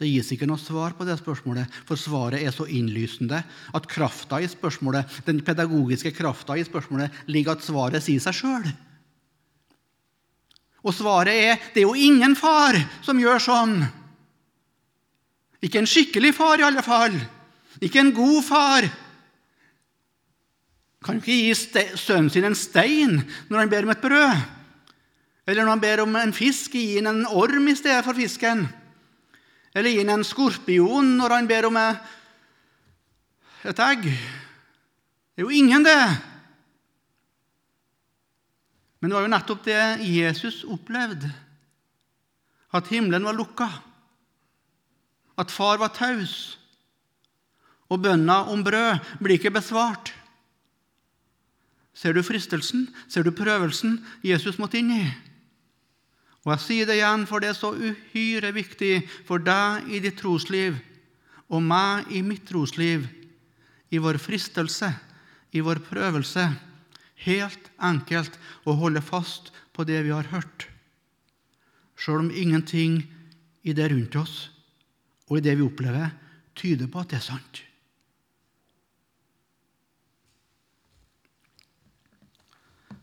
Det 0.00 0.08
gis 0.08 0.32
ikke 0.32 0.48
noe 0.48 0.62
svar 0.62 0.96
på 0.96 1.04
det 1.04 1.18
spørsmålet, 1.20 1.68
for 1.84 2.00
svaret 2.00 2.40
er 2.40 2.56
så 2.56 2.64
innlysende 2.64 3.42
at 3.76 3.90
i 3.92 4.48
spørsmålet, 4.48 5.20
den 5.28 5.44
pedagogiske 5.44 6.14
krafta 6.16 6.56
i 6.56 6.64
spørsmålet 6.64 7.28
ligger 7.28 7.58
at 7.58 7.68
svaret 7.68 8.00
sier 8.00 8.24
seg 8.24 8.40
sjøl. 8.40 8.72
Og 10.82 10.94
svaret 10.94 11.34
er 11.34 11.58
det 11.74 11.82
er 11.82 11.86
jo 11.86 11.94
ingen 11.94 12.34
far 12.38 12.78
som 13.04 13.20
gjør 13.20 13.38
sånn. 13.42 13.82
Ikke 15.62 15.78
en 15.78 15.86
skikkelig 15.86 16.34
far, 16.34 16.58
i 16.58 16.66
alle 16.66 16.82
fall. 16.82 17.14
Ikke 17.82 18.00
en 18.02 18.14
god 18.14 18.42
far. 18.44 18.88
Kan 21.02 21.18
jo 21.18 21.22
ikke 21.22 21.38
gi 21.38 21.54
sønnen 21.98 22.30
sin 22.30 22.44
en 22.46 22.58
stein 22.58 23.22
når 23.48 23.62
han 23.62 23.70
ber 23.70 23.86
om 23.86 23.94
et 23.94 24.02
brød. 24.02 24.42
Eller 25.46 25.62
når 25.62 25.74
han 25.74 25.82
ber 25.82 26.02
om 26.04 26.16
en 26.18 26.34
fisk, 26.34 26.74
gi 26.74 26.98
ham 26.98 27.10
en 27.10 27.26
orm 27.26 27.68
i 27.70 27.78
stedet 27.78 28.04
for 28.06 28.18
fisken. 28.18 28.66
Eller 29.74 29.94
gi 29.94 30.02
ham 30.02 30.18
en 30.18 30.26
skorpion 30.26 31.16
når 31.18 31.30
han 31.38 31.50
ber 31.50 31.64
om 31.70 31.78
et 31.78 33.82
egg. 33.86 34.02
Det 34.06 35.40
er 35.40 35.46
jo 35.46 35.54
ingen, 35.54 35.86
det. 35.86 36.31
Men 39.02 39.10
det 39.10 39.16
var 39.18 39.24
jo 39.26 39.32
nettopp 39.32 39.64
det 39.66 39.84
Jesus 40.06 40.60
opplevde. 40.62 41.26
At 42.70 42.86
himmelen 42.94 43.26
var 43.26 43.34
lukka. 43.34 43.66
At 45.34 45.50
far 45.50 45.82
var 45.82 45.90
taus. 45.96 46.54
Og 47.90 47.98
bønna 48.06 48.44
om 48.54 48.62
brød 48.62 49.02
blir 49.18 49.40
ikke 49.40 49.52
besvart. 49.58 50.14
Ser 51.98 52.14
du 52.14 52.22
fristelsen? 52.22 52.86
Ser 53.10 53.26
du 53.26 53.34
prøvelsen 53.34 53.98
Jesus 54.22 54.62
måtte 54.62 54.78
inn 54.78 54.94
i? 54.94 55.04
Og 56.46 56.54
jeg 56.54 56.62
sier 56.62 56.86
det 56.86 57.00
igjen, 57.00 57.26
for 57.26 57.42
det 57.42 57.52
er 57.52 57.58
så 57.58 57.74
uhyre 57.74 58.54
viktig 58.54 58.94
for 59.26 59.42
deg 59.42 59.90
i 59.90 60.00
ditt 60.02 60.18
trosliv 60.22 60.78
og 61.52 61.60
meg 61.62 62.08
i 62.14 62.22
mitt 62.24 62.46
trosliv, 62.48 63.04
i 63.92 63.98
vår 64.00 64.16
fristelse, 64.22 64.88
i 65.52 65.60
vår 65.60 65.82
prøvelse 65.84 66.46
helt 67.26 67.70
enkelt 67.82 68.38
å 68.66 68.76
holde 68.80 69.02
fast 69.04 69.52
på 69.72 69.86
det 69.88 70.02
vi 70.06 70.14
har 70.14 70.28
hørt, 70.32 70.68
sjøl 71.96 72.26
om 72.26 72.32
ingenting 72.34 73.02
i 73.62 73.74
det 73.76 73.90
rundt 73.92 74.16
oss 74.18 74.36
og 75.30 75.38
i 75.38 75.44
det 75.44 75.54
vi 75.56 75.64
opplever, 75.64 76.10
tyder 76.58 76.90
på 76.90 77.00
at 77.00 77.12
det 77.12 77.20
er 77.20 77.24
sant. 77.24 77.62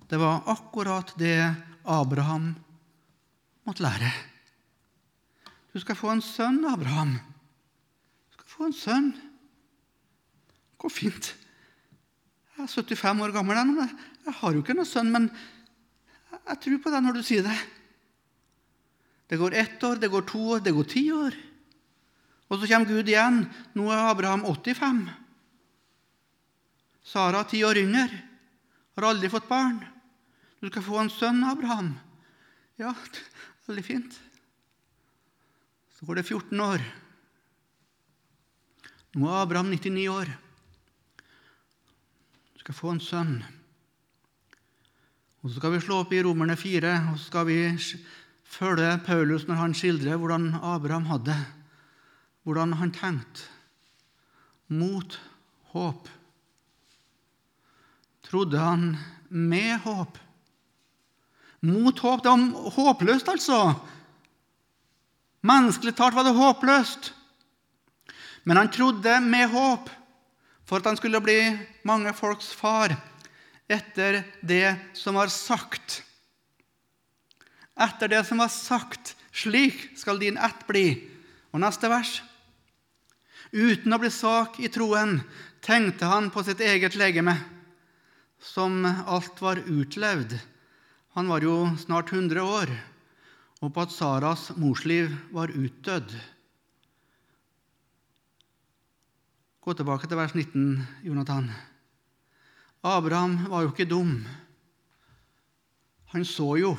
Det 0.09 0.17
var 0.17 0.45
akkurat 0.49 1.13
det 1.21 1.37
Abraham 1.85 2.51
måtte 3.65 3.85
lære. 3.85 4.09
Du 5.73 5.77
skal 5.81 5.97
få 5.97 6.13
en 6.15 6.23
sønn, 6.25 6.63
Abraham. 6.65 7.13
Du 8.29 8.37
skal 8.37 8.49
få 8.49 8.69
en 8.69 8.73
sønn. 8.77 9.09
Hvor 10.79 10.89
fint. 10.93 11.33
Jeg 12.57 12.65
er 12.65 12.71
75 12.73 13.21
år 13.25 13.35
gammel. 13.35 13.59
Jeg 14.25 14.35
har 14.41 14.55
jo 14.55 14.61
ikke 14.63 14.75
noen 14.77 14.89
sønn, 14.89 15.11
men 15.13 15.29
jeg 16.31 16.61
tror 16.63 16.81
på 16.83 16.93
deg 16.93 17.05
når 17.05 17.19
du 17.19 17.23
sier 17.25 17.45
det. 17.45 17.57
Det 19.29 19.37
går 19.37 19.55
ett 19.61 19.83
år, 19.85 19.99
det 20.01 20.09
går 20.09 20.25
to 20.29 20.41
år, 20.55 20.63
det 20.65 20.73
går 20.73 20.87
ti 20.89 21.03
år. 21.13 21.35
Og 22.49 22.57
så 22.57 22.69
kommer 22.69 22.89
Gud 22.89 23.09
igjen. 23.09 23.43
Nå 23.77 23.89
er 23.93 24.07
Abraham 24.09 24.45
85. 24.47 25.03
Sara 27.05 27.43
ti 27.45 27.61
år 27.65 27.77
yngre. 27.77 28.07
Har 28.97 29.11
aldri 29.11 29.29
fått 29.29 29.49
barn. 29.49 29.77
Du 30.59 30.67
skal 30.67 30.83
få 30.83 30.97
en 31.03 31.13
sønn, 31.13 31.43
Abraham. 31.45 31.93
Ja, 32.81 32.95
veldig 33.69 33.85
fint. 33.85 34.17
Så 35.93 36.09
går 36.09 36.19
det 36.19 36.25
14 36.25 36.65
år. 36.65 36.83
Nå 39.19 39.29
er 39.29 39.41
Abraham 39.43 39.69
99 39.73 40.09
år. 40.09 40.33
Du 42.53 42.65
skal 42.65 42.77
få 42.77 42.95
en 42.95 43.03
sønn. 43.03 43.39
Og 45.39 45.49
Så 45.49 45.61
skal 45.61 45.71
vi 45.71 45.79
slå 45.79 46.01
opp 46.03 46.11
i 46.11 46.19
Romerne 46.23 46.57
4, 46.59 46.93
og 47.13 47.19
så 47.19 47.29
skal 47.29 47.45
vi 47.47 47.59
følge 48.43 48.89
Paulus 49.05 49.45
når 49.47 49.55
han 49.55 49.75
skildrer 49.77 50.19
hvordan 50.19 50.49
Abraham 50.59 51.05
hadde, 51.07 51.35
hvordan 52.43 52.73
han 52.75 52.91
tenkte. 52.91 53.45
Mot 54.67 55.15
håp. 55.71 56.09
Trodde 58.27 58.59
han 58.59 58.97
med 59.29 59.79
håp. 59.85 60.19
Mot 61.61 61.99
håp. 61.99 62.23
Det 62.23 62.29
var 62.29 62.73
håpløst, 62.75 63.31
altså. 63.31 63.61
Menneskelig 65.41 65.95
talt 65.95 66.17
var 66.19 66.27
det 66.27 66.35
håpløst. 66.35 67.13
Men 68.43 68.59
han 68.59 68.71
trodde 68.75 69.21
med 69.23 69.47
håp 69.55 69.89
for 70.67 70.77
at 70.77 70.91
han 70.91 70.99
skulle 70.99 71.23
bli 71.23 71.39
mange 71.87 72.13
folks 72.13 72.51
far 72.53 72.93
etter 73.69 74.23
det 74.41 74.75
som 74.97 75.15
var 75.19 75.29
sagt. 75.31 76.01
Etter 77.79 78.11
det 78.11 78.23
som 78.27 78.41
var 78.41 78.49
sagt, 78.51 79.13
slik 79.31 79.91
skal 79.97 80.19
din 80.19 80.37
ett 80.37 80.65
bli. 80.67 80.87
Og 81.53 81.61
neste 81.63 81.89
vers. 81.89 82.19
Uten 83.49 83.93
å 83.93 84.01
bli 84.01 84.11
svak 84.13 84.59
i 84.61 84.69
troen 84.69 85.19
tenkte 85.65 86.09
han 86.09 86.29
på 86.33 86.43
sitt 86.45 86.61
eget 86.61 86.97
legeme, 86.99 87.33
som 88.39 88.83
alt 88.85 89.41
var 89.41 89.61
utlevd. 89.65 90.35
Han 91.17 91.31
var 91.31 91.41
jo 91.43 91.55
snart 91.81 92.13
100 92.13 92.43
år, 92.45 92.69
og 93.59 93.73
på 93.73 93.81
at 93.83 93.95
Saras 93.95 94.51
morsliv 94.55 95.09
var 95.33 95.49
utdødd. 95.49 96.13
Gå 99.59 99.75
tilbake 99.75 100.07
til 100.07 100.21
vers 100.21 100.37
19, 100.37 100.77
Jonathan. 101.03 101.49
Abraham 102.85 103.35
var 103.51 103.65
jo 103.65 103.73
ikke 103.73 103.89
dum. 103.89 104.13
Han 106.13 106.25
så 106.25 106.55
jo. 106.57 106.73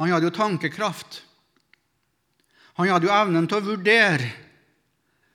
Han 0.00 0.10
hadde 0.10 0.26
jo 0.26 0.34
tankekraft. 0.34 1.20
Han 2.74 2.90
hadde 2.90 3.06
jo 3.06 3.14
evnen 3.14 3.46
til 3.46 3.60
å 3.60 3.66
vurdere. 3.68 4.32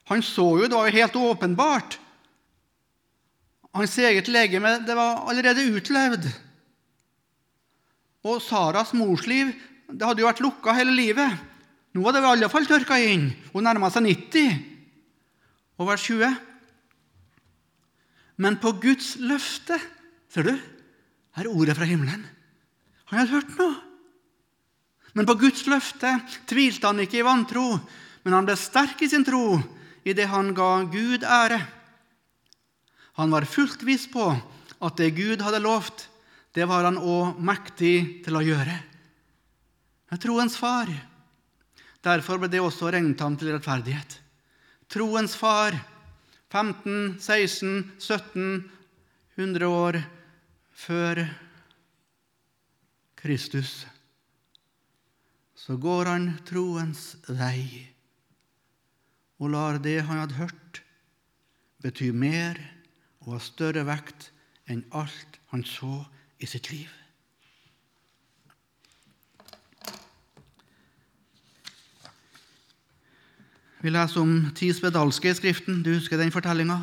Han 0.09 0.23
så 0.25 0.47
jo, 0.57 0.65
det 0.65 0.75
var 0.75 0.89
jo 0.89 0.97
helt 0.97 1.19
åpenbart. 1.21 1.99
Hans 3.77 3.95
eget 4.01 4.27
legeme 4.33 4.79
det 4.81 4.97
var 4.97 5.29
allerede 5.29 5.67
utlevd. 5.69 6.25
Og 8.25 8.41
Saras 8.43 8.91
morsliv 8.97 9.53
det 9.89 10.05
hadde 10.05 10.21
jo 10.23 10.27
vært 10.27 10.41
lukka 10.43 10.73
hele 10.75 10.93
livet. 10.97 11.37
Nå 11.93 12.03
var 12.03 12.13
det 12.13 12.25
i 12.25 12.29
alle 12.33 12.49
fall 12.51 12.67
tørka 12.69 12.97
inn. 13.01 13.29
Hun 13.53 13.65
nærma 13.65 13.89
seg 13.93 14.05
90 14.05 14.57
og 15.79 15.87
vers 15.89 16.03
20. 16.09 16.48
Men 18.39 18.59
på 18.61 18.73
Guds 18.81 19.15
løfte 19.19 19.79
Ser 20.29 20.45
du? 20.45 20.51
Her 21.33 21.47
er 21.47 21.49
ordet 21.49 21.73
fra 21.73 21.87
himmelen. 21.89 22.21
Han 23.09 23.17
hadde 23.17 23.33
hørt 23.33 23.55
noe. 23.57 23.77
Men 25.17 25.25
på 25.25 25.33
Guds 25.41 25.63
løfte 25.65 26.11
tvilte 26.49 26.85
han 26.85 27.01
ikke 27.01 27.17
i 27.17 27.25
vantro, 27.25 27.79
men 28.21 28.35
han 28.37 28.45
ble 28.45 28.53
sterk 28.59 29.01
i 29.01 29.09
sin 29.09 29.25
tro 29.25 29.57
i 30.05 30.13
det 30.13 30.27
han 30.29 30.51
ga 30.53 30.83
Gud 30.85 31.25
ære. 31.25 31.57
Han 33.17 33.33
var 33.33 33.49
fullt 33.49 33.81
viss 33.87 34.05
på 34.13 34.27
at 34.29 35.01
det 35.01 35.15
Gud 35.17 35.41
hadde 35.41 35.63
lovt, 35.65 36.05
det 36.53 36.69
var 36.69 36.85
han 36.85 37.01
òg 37.01 37.41
mektig 37.41 38.21
til 38.27 38.37
å 38.37 38.45
gjøre. 38.45 38.77
Det 40.05 40.19
er 40.19 40.25
troens 40.29 40.61
far. 40.61 40.93
Derfor 42.05 42.37
ble 42.37 42.53
det 42.53 42.61
også 42.61 42.93
regnet 42.93 43.25
ham 43.25 43.33
til 43.33 43.49
rettferdighet 43.55 44.19
troens 44.89 45.35
far, 45.37 45.75
15, 46.49 47.19
16, 47.21 47.91
17, 47.99 48.71
100 49.37 49.67
år 49.67 49.99
før 50.73 51.21
Kristus, 53.19 53.85
så 55.55 55.77
går 55.77 56.09
han 56.09 56.27
troens 56.47 57.13
vei 57.27 57.85
og 59.39 59.53
lar 59.53 59.79
det 59.83 59.99
han 60.07 60.23
hadde 60.23 60.39
hørt, 60.39 60.81
bety 61.83 62.09
mer 62.11 62.59
og 63.23 63.35
ha 63.37 63.43
større 63.43 63.85
vekt 63.87 64.31
enn 64.69 64.83
alt 64.95 65.39
han 65.53 65.63
så 65.67 66.01
i 66.41 66.49
sitt 66.49 66.71
liv. 66.73 66.98
Vi 73.79 73.87
leser 73.87 74.19
om 74.19 74.31
ti 74.51 74.73
spedalske 74.75 75.29
i 75.31 75.35
Skriften. 75.37 75.77
Du 75.85 75.93
husker 75.93 76.19
den 76.19 76.33
fortellinga? 76.35 76.81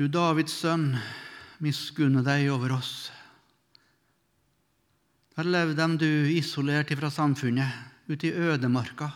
Du 0.00 0.06
Davids 0.08 0.54
sønn, 0.62 0.94
miskunne 1.60 2.22
deg 2.24 2.48
over 2.54 2.72
oss. 2.78 3.10
Der 5.36 5.44
levde 5.44 5.88
du 6.00 6.08
isolert 6.32 6.92
fra 6.96 7.10
samfunnet, 7.12 7.68
ute 8.08 8.30
i 8.30 8.32
ødemarka, 8.32 9.10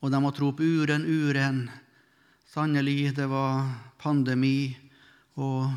og 0.00 0.12
de 0.12 0.20
må 0.20 0.32
tro 0.36 0.50
på 0.52 0.64
uren, 0.64 1.06
uren. 1.08 1.62
Sannelig, 2.52 3.14
det 3.16 3.30
var 3.32 3.64
pandemi 4.00 4.76
og 5.40 5.72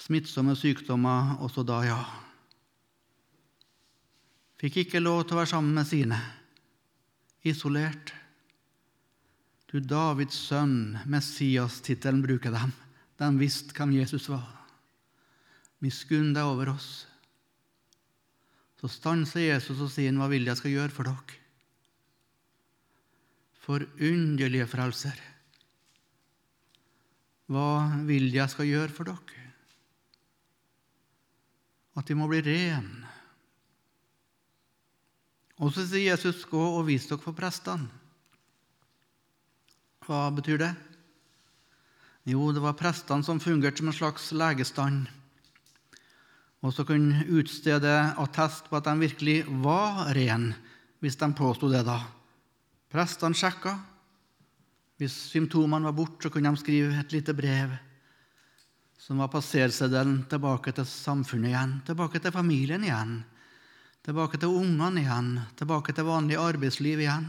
smittsomme 0.00 0.56
sykdommer 0.56 1.36
også 1.44 1.66
da, 1.68 1.82
ja 1.84 2.00
fikk 4.58 4.82
ikke 4.82 5.02
lov 5.02 5.24
til 5.24 5.36
å 5.36 5.40
være 5.42 5.52
sammen 5.52 5.76
med 5.78 5.86
sine, 5.88 6.18
isolert. 7.46 8.12
Du 9.68 9.78
Davids 9.84 10.38
sønn, 10.48 10.98
Messias-tittelen 11.06 12.22
bruker 12.24 12.54
dem. 12.54 12.72
De 13.20 13.28
visste 13.38 13.74
hvem 13.76 13.98
Jesus 13.98 14.28
var. 14.32 14.46
Miskunn 15.84 16.32
deg 16.34 16.48
over 16.48 16.72
oss. 16.72 17.06
Så 18.78 18.88
stanser 18.90 19.48
Jesus 19.48 19.80
og 19.82 19.90
sier, 19.90 20.12
'Hva 20.12 20.28
vil 20.30 20.46
jeg 20.46 20.56
skal 20.56 20.70
gjøre 20.70 20.94
for 20.94 21.04
dere?' 21.04 21.36
Forunderlige 23.68 24.66
frelser. 24.66 25.18
Hva 27.48 28.04
vil 28.06 28.32
jeg 28.32 28.48
skal 28.48 28.66
gjøre 28.66 28.88
for 28.88 29.04
dere? 29.04 29.44
At 31.96 32.06
de 32.06 32.14
må 32.14 32.28
bli 32.28 32.40
rene 32.40 33.17
og 35.58 35.72
så 35.74 35.82
sier 35.82 36.14
Jesus, 36.14 36.44
'Gå 36.46 36.64
og 36.78 36.86
vis 36.86 37.08
dere 37.10 37.18
for 37.18 37.34
prestene'. 37.34 37.90
Hva 40.06 40.30
betyr 40.32 40.58
det? 40.58 40.74
Jo, 42.28 42.52
det 42.52 42.62
var 42.62 42.76
prestene 42.78 43.24
som 43.24 43.40
fungerte 43.40 43.78
som 43.78 43.88
en 43.88 43.96
slags 43.96 44.32
legestand, 44.32 45.08
og 46.62 46.72
som 46.72 46.84
kunne 46.84 47.24
utstede 47.28 48.14
attest 48.16 48.70
på 48.70 48.76
at 48.76 48.84
de 48.84 48.94
virkelig 49.00 49.44
var 49.64 50.14
rene, 50.14 50.54
hvis 51.00 51.16
de 51.16 51.32
påsto 51.34 51.68
det. 51.68 51.84
da. 51.84 52.00
Prestene 52.90 53.34
sjekka. 53.34 53.78
Hvis 54.98 55.14
symptomene 55.30 55.84
var 55.84 55.92
borte, 55.92 56.22
så 56.22 56.30
kunne 56.30 56.50
de 56.50 56.56
skrive 56.56 56.98
et 56.98 57.12
lite 57.12 57.34
brev 57.34 57.76
som 58.98 59.18
var 59.22 59.30
passerseddelen 59.32 60.24
tilbake 60.28 60.72
til 60.74 60.84
samfunnet 60.84 61.52
igjen, 61.52 61.74
tilbake 61.86 62.18
til 62.20 62.34
familien 62.34 62.82
igjen 62.84 63.22
Tilbake 64.06 64.40
til 64.40 64.54
ungene 64.60 65.02
igjen, 65.02 65.32
tilbake 65.58 65.92
til 65.92 66.06
vanlig 66.08 66.38
arbeidsliv 66.40 67.02
igjen. 67.02 67.28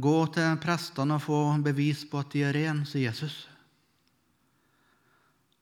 Gå 0.00 0.18
til 0.32 0.56
prestene 0.62 1.18
og 1.18 1.22
få 1.22 1.40
bevis 1.64 2.06
på 2.08 2.22
at 2.22 2.32
de 2.32 2.44
er 2.48 2.56
rene, 2.56 2.86
sier 2.88 3.10
Jesus. 3.10 3.44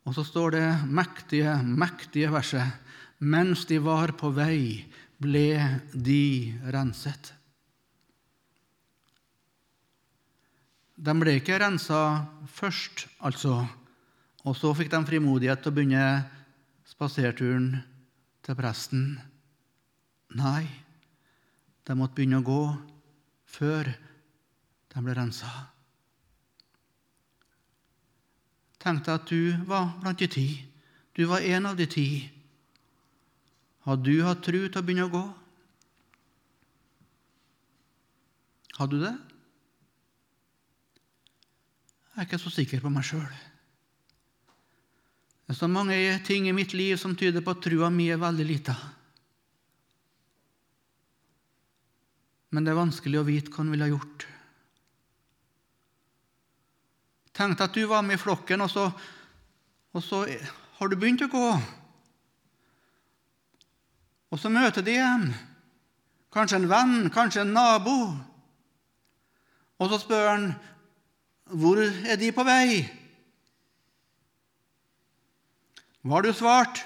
Og 0.06 0.14
så 0.16 0.24
står 0.26 0.54
det 0.56 0.66
mektige, 0.86 1.54
mektige 1.62 2.30
verset. 2.32 2.78
Mens 3.22 3.66
de 3.70 3.78
var 3.82 4.14
på 4.18 4.32
vei, 4.34 4.86
ble 5.22 5.78
de 5.94 6.54
renset. 6.74 7.30
De 11.02 11.14
ble 11.18 11.36
ikke 11.38 11.58
rensa 11.58 12.00
først, 12.50 13.06
altså, 13.26 13.62
og 14.46 14.54
så 14.58 14.70
fikk 14.74 14.90
de 14.92 15.00
frimodighet 15.06 15.62
til 15.62 15.72
å 15.72 15.74
begynne 15.74 16.06
spaserturen 17.02 17.80
til 18.46 18.54
presten. 18.54 19.16
Nei, 20.38 20.62
de 21.82 21.96
måtte 21.98 22.14
begynne 22.14 22.38
å 22.38 22.46
gå 22.46 22.62
før 23.50 23.90
de 24.92 25.02
ble 25.02 25.16
rensa. 25.18 25.50
Tenk 28.82 29.02
deg 29.06 29.14
at 29.16 29.26
du 29.30 29.66
var 29.66 29.90
blant 30.02 30.22
de 30.22 30.30
ti. 30.30 30.46
Du 31.14 31.26
var 31.26 31.42
en 31.42 31.66
av 31.72 31.76
de 31.78 31.88
ti. 31.90 32.06
Hadde 33.82 34.06
du 34.06 34.22
hatt 34.22 34.46
tru 34.46 34.60
til 34.62 34.78
å 34.78 34.86
begynne 34.86 35.08
å 35.10 35.12
gå? 35.12 35.26
Hadde 38.78 38.98
du 38.98 39.06
det? 39.08 39.16
Jeg 42.12 42.20
er 42.22 42.28
ikke 42.28 42.42
så 42.42 42.52
sikker 42.52 42.82
på 42.84 42.92
meg 42.94 43.06
sjøl. 43.10 43.51
Det 45.46 45.54
er 45.54 45.58
så 45.58 45.68
mange 45.68 45.96
ting 46.26 46.48
i 46.48 46.54
mitt 46.56 46.72
liv 46.76 46.96
som 47.00 47.16
tyder 47.18 47.44
på 47.44 47.54
at 47.54 47.62
trua 47.64 47.90
mi 47.92 48.08
er 48.12 48.20
veldig 48.20 48.46
lita. 48.46 48.76
Men 52.52 52.64
det 52.64 52.72
er 52.72 52.78
vanskelig 52.78 53.20
å 53.20 53.26
vite 53.26 53.50
hva 53.50 53.62
han 53.62 53.72
ville 53.72 53.88
ha 53.88 53.92
gjort. 53.92 54.26
Tenk 57.32 57.62
at 57.64 57.72
du 57.74 57.86
var 57.88 58.04
med 58.04 58.18
i 58.18 58.20
flokken, 58.20 58.60
og 58.60 58.70
så, 58.70 58.90
og 59.96 60.04
så 60.04 60.26
har 60.78 60.90
du 60.90 60.98
begynt 61.00 61.24
å 61.24 61.32
gå. 61.32 61.46
Og 64.32 64.40
så 64.40 64.52
møter 64.52 64.84
de 64.84 64.98
en, 65.00 65.32
Kanskje 66.32 66.62
en 66.62 66.68
venn, 66.70 67.10
kanskje 67.12 67.42
en 67.44 67.52
nabo. 67.52 67.94
Og 69.76 69.90
så 69.90 69.98
spør 70.00 70.28
han 70.30 70.46
hvor 71.52 71.82
er 71.82 72.16
de 72.16 72.30
på 72.32 72.44
vei. 72.46 72.86
Hva 76.02 76.18
har 76.18 76.26
du 76.26 76.32
svart? 76.34 76.82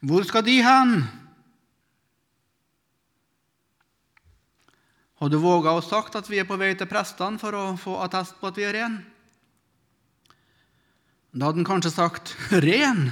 Hvor 0.00 0.24
skal 0.24 0.44
de 0.46 0.60
hen? 0.64 0.94
Har 5.18 5.30
du 5.32 5.38
våga 5.42 5.74
å 5.74 5.82
sagt 5.82 6.14
at 6.14 6.28
vi 6.30 6.38
er 6.38 6.46
på 6.46 6.56
vei 6.56 6.70
til 6.78 6.88
prestene 6.88 7.40
for 7.42 7.56
å 7.58 7.64
få 7.80 7.96
attest 8.04 8.38
på 8.38 8.48
at 8.48 8.60
vi 8.60 8.66
er 8.68 8.76
ren? 8.76 9.00
Da 11.34 11.50
hadde 11.50 11.60
han 11.60 11.68
kanskje 11.68 11.92
sagt 11.92 12.36
'ren'. 12.62 13.10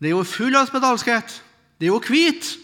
Det 0.00 0.08
er 0.08 0.16
jo 0.16 0.24
full 0.24 0.56
av 0.56 0.66
spedalskhet. 0.66 1.42
Det 1.78 1.86
er 1.86 1.92
jo 1.92 2.00
hvit. 2.00 2.56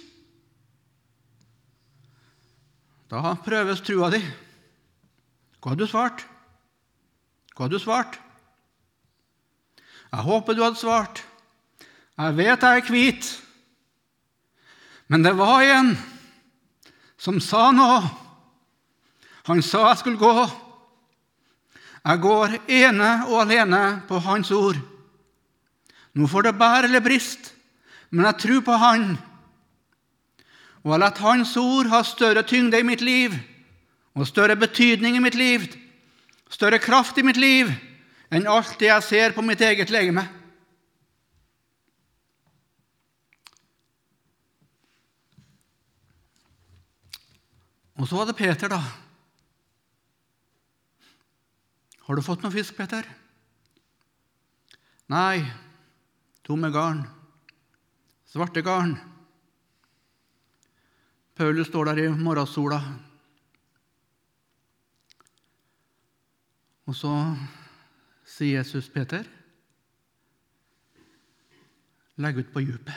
Da 3.13 3.37
prøves 3.45 3.85
trua 3.85 4.09
di. 4.11 4.23
Hva 5.61 5.75
har 5.75 5.77
du 5.77 5.87
svart? 5.87 6.25
Hva 7.53 7.67
har 7.67 7.71
du 7.71 7.79
svart? 7.79 8.17
Jeg 10.13 10.27
håper 10.27 10.55
du 10.55 10.63
hadde 10.63 10.81
svart. 10.81 11.23
Jeg 12.17 12.37
vet 12.37 12.63
jeg 12.63 12.81
er 12.81 12.91
hvit, 12.91 13.27
men 15.13 15.23
det 15.23 15.35
var 15.37 15.63
en 15.63 15.93
som 17.21 17.41
sa 17.43 17.69
noe. 17.75 18.01
Han 19.47 19.61
sa 19.63 19.85
jeg 19.91 20.01
skulle 20.01 20.19
gå. 20.19 20.47
Jeg 22.07 22.23
går 22.23 22.57
ene 22.71 23.11
og 23.29 23.41
alene 23.43 23.83
på 24.09 24.19
Hans 24.23 24.51
ord. 24.55 24.79
Nå 26.17 26.27
får 26.31 26.49
det 26.49 26.59
bære 26.59 26.89
eller 26.89 27.05
brist, 27.05 27.53
men 28.11 28.25
jeg 28.31 28.41
tror 28.43 28.63
på 28.65 28.79
Han. 28.81 29.09
Og 30.87 30.93
jeg 30.95 31.03
lar 31.03 31.21
Hans 31.21 31.57
ord 31.61 31.91
ha 31.93 32.03
større 32.07 32.47
tyngde 32.47 32.81
i 32.81 32.87
mitt 32.87 33.03
liv 33.05 33.35
og 34.17 34.27
større 34.27 34.57
betydning 34.57 35.19
i 35.19 35.21
mitt 35.21 35.35
liv, 35.37 35.67
større 36.49 36.79
kraft 36.81 37.19
i 37.19 37.27
mitt 37.27 37.37
liv, 37.37 37.69
enn 38.31 38.49
alt 38.51 38.75
det 38.81 38.89
jeg 38.91 39.07
ser 39.07 39.35
på 39.37 39.45
mitt 39.45 39.63
eget 39.63 39.93
legeme. 39.93 40.25
Og 47.97 48.09
så 48.09 48.19
var 48.19 48.29
det 48.29 48.37
Peter, 48.37 48.69
da. 48.69 48.81
Har 52.07 52.15
du 52.15 52.23
fått 52.23 52.43
noe 52.45 52.55
fisk, 52.55 52.77
Peter? 52.77 53.07
Nei, 55.11 55.41
tomme 56.47 56.69
garn. 56.75 57.01
Svarte 58.29 58.63
garn. 58.63 58.93
Paulus 61.37 61.71
står 61.71 61.91
der 61.91 62.03
i 62.05 62.09
morgensola. 62.13 62.79
Og 66.87 66.95
så 66.95 67.13
sier 68.27 68.59
Jesus 68.59 68.89
Peter, 68.91 69.27
legg 72.19 72.41
ut 72.43 72.53
på 72.53 72.65
djupet. 72.65 72.97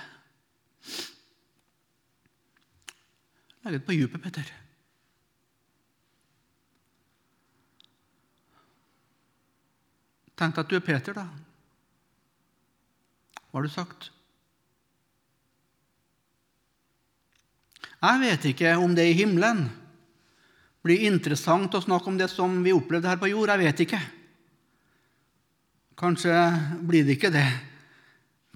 Legg 3.65 3.77
ut 3.79 3.85
på 3.85 3.93
djupet, 3.93 4.23
Peter. 4.23 4.53
Tenk 10.39 10.55
deg 10.55 10.63
at 10.63 10.71
du 10.71 10.77
er 10.79 10.85
Peter, 10.85 11.17
da. 11.19 11.27
Hva 13.49 13.59
har 13.59 13.67
du 13.67 13.73
sagt? 13.73 14.07
Jeg 17.99 18.21
vet 18.21 18.45
ikke 18.53 18.77
om 18.79 18.93
det 18.95 19.09
i 19.09 19.17
himmelen 19.17 19.65
blir 20.85 21.03
interessant 21.09 21.73
å 21.75 21.83
snakke 21.83 22.07
om 22.07 22.17
det 22.17 22.29
som 22.31 22.61
vi 22.63 22.71
opplevde 22.71 23.09
her 23.11 23.19
på 23.19 23.27
jord. 23.33 23.51
Jeg 23.51 23.65
vet 23.65 23.83
ikke. 23.83 23.99
Kanskje 25.99 26.33
blir 26.87 27.03
det 27.03 27.17
ikke 27.17 27.33
det. 27.33 27.47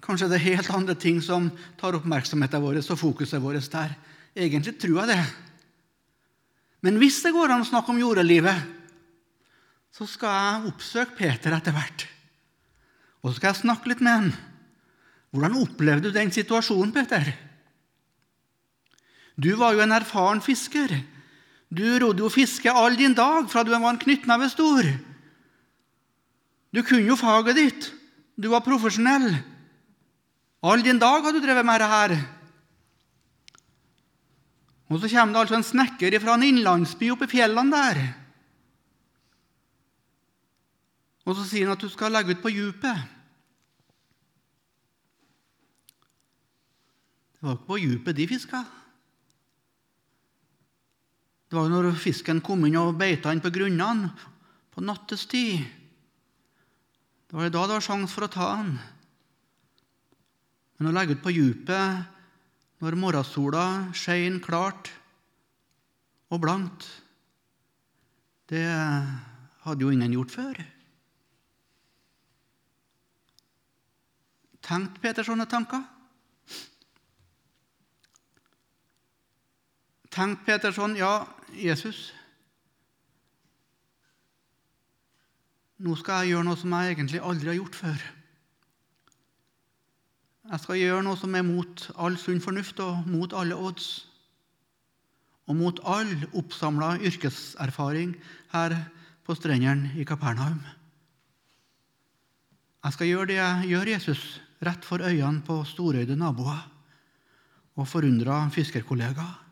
Kanskje 0.03 0.29
det 0.31 0.39
er 0.39 0.49
helt 0.51 0.69
andre 0.71 0.95
ting 0.99 1.19
som 1.23 1.49
tar 1.79 1.95
oppmerksomheten 1.97 2.63
vår 2.63 2.79
og 2.83 2.99
fokuset 2.99 3.41
vårt 3.43 3.67
der. 3.71 3.95
Egentlig 4.35 4.77
tror 4.79 5.03
jeg 5.03 5.11
det. 5.11 5.23
Men 6.83 6.97
hvis 6.99 7.21
det 7.23 7.31
går 7.35 7.51
an 7.51 7.63
å 7.63 7.67
snakke 7.67 7.93
om 7.93 7.99
jordelivet, 8.01 8.63
så 9.93 10.07
skal 10.09 10.33
jeg 10.33 10.71
oppsøke 10.71 11.17
Peter 11.19 11.55
etter 11.55 11.75
hvert. 11.75 12.07
Og 13.21 13.31
så 13.31 13.37
skal 13.37 13.51
jeg 13.51 13.61
snakke 13.61 13.91
litt 13.91 14.01
med 14.03 14.17
han. 14.17 14.33
Hvordan 15.31 15.59
opplevde 15.61 16.09
du 16.09 16.15
den 16.15 16.31
situasjonen, 16.33 16.91
Peter? 16.95 17.29
Du 19.39 19.53
var 19.57 19.73
jo 19.73 19.83
en 19.83 19.95
erfaren 19.95 20.43
fisker. 20.43 20.91
Du 21.73 21.85
rodde 22.03 22.21
jo 22.21 22.29
fiske 22.29 22.69
all 22.69 22.97
din 22.99 23.15
dag 23.17 23.47
fra 23.49 23.63
du 23.63 23.71
var 23.73 23.87
en 23.89 24.01
knyttneve 24.01 24.49
stor. 24.51 24.91
Du 26.73 26.81
kunne 26.81 27.05
jo 27.05 27.17
faget 27.19 27.59
ditt. 27.59 27.89
Du 28.35 28.49
var 28.49 28.65
profesjonell. 28.65 29.29
All 30.63 30.81
din 30.81 30.99
dag 30.99 31.21
har 31.21 31.33
du 31.35 31.41
drevet 31.43 31.65
med 31.65 31.83
dette. 31.83 32.17
Og 34.89 34.99
så 35.01 35.09
kommer 35.09 35.33
det 35.33 35.41
altså 35.43 35.57
en 35.57 35.65
snekker 35.65 36.19
fra 36.21 36.35
en 36.37 36.45
innlandsby 36.45 37.09
oppe 37.13 37.27
i 37.29 37.33
fjellene 37.33 37.73
der. 37.73 38.01
Og 41.23 41.37
så 41.37 41.45
sier 41.47 41.69
han 41.69 41.77
at 41.77 41.83
du 41.83 41.89
skal 41.91 42.11
legge 42.13 42.35
ut 42.35 42.41
på 42.43 42.51
djupet. 42.51 43.03
Det 47.33 47.47
var 47.47 47.57
ikke 47.57 47.69
på 47.69 47.79
djupet 47.79 48.17
de 48.17 48.27
fiska. 48.27 48.63
Det 51.49 51.59
var 51.59 51.69
når 51.69 51.93
fisken 52.01 52.41
kom 52.41 52.65
inn 52.65 52.79
og 52.81 52.95
beita 52.99 53.31
inn 53.31 53.43
på 53.43 53.51
grunnene 53.53 54.11
på 54.73 54.83
nattestid. 54.83 55.82
Det 57.33 57.39
var 57.39 57.49
da 57.49 57.61
det 57.65 57.73
var 57.79 57.81
sjanse 57.81 58.13
for 58.13 58.27
å 58.27 58.29
ta 58.29 58.47
han. 58.51 58.75
Men 60.77 60.91
å 60.91 60.93
legge 60.93 61.15
ut 61.17 61.23
på 61.23 61.31
djupet 61.33 62.03
når 62.85 62.97
morgensola 63.01 63.63
skein 63.97 64.37
klart 64.37 64.91
og 66.29 66.43
blankt, 66.45 66.85
det 68.53 68.69
hadde 69.65 69.81
jo 69.81 69.89
ingen 69.89 70.13
gjort 70.13 70.35
før. 70.35 70.61
Tenkte 74.61 75.01
Peter 75.01 75.25
sånne 75.25 75.49
tanker? 75.49 75.81
Tenkte 80.13 80.45
Peter 80.51 80.77
sånn 80.77 80.99
Ja, 81.01 81.23
Jesus, 81.57 82.11
nå 85.83 85.95
skal 85.99 86.23
jeg 86.23 86.33
gjøre 86.33 86.47
noe 86.47 86.59
som 86.59 86.73
jeg 86.77 86.93
egentlig 86.93 87.19
aldri 87.19 87.51
har 87.51 87.57
gjort 87.59 87.75
før. 87.75 88.03
Jeg 90.43 90.59
skal 90.63 90.79
gjøre 90.79 91.03
noe 91.03 91.19
som 91.19 91.35
er 91.35 91.45
mot 91.47 91.83
all 92.03 92.15
sunn 92.19 92.41
fornuft 92.43 92.79
og 92.83 93.07
mot 93.07 93.35
alle 93.35 93.55
odds. 93.55 93.89
Og 95.47 95.57
mot 95.59 95.79
all 95.83 96.11
oppsamla 96.39 96.93
yrkeserfaring 97.03 98.15
her 98.53 98.77
på 99.27 99.35
strendene 99.35 99.91
i 99.99 100.07
Kapernaum. 100.07 100.61
Jeg 102.83 102.95
skal 102.95 103.09
gjøre 103.09 103.29
det 103.31 103.39
jeg 103.39 103.69
gjør, 103.71 103.91
Jesus, 103.95 104.23
rett 104.63 104.87
for 104.87 105.03
øynene 105.03 105.43
på 105.43 105.61
storøyde 105.67 106.15
naboer 106.19 106.63
og 107.75 107.87
forundra 107.87 108.45
fiskerkollegaer. 108.51 109.42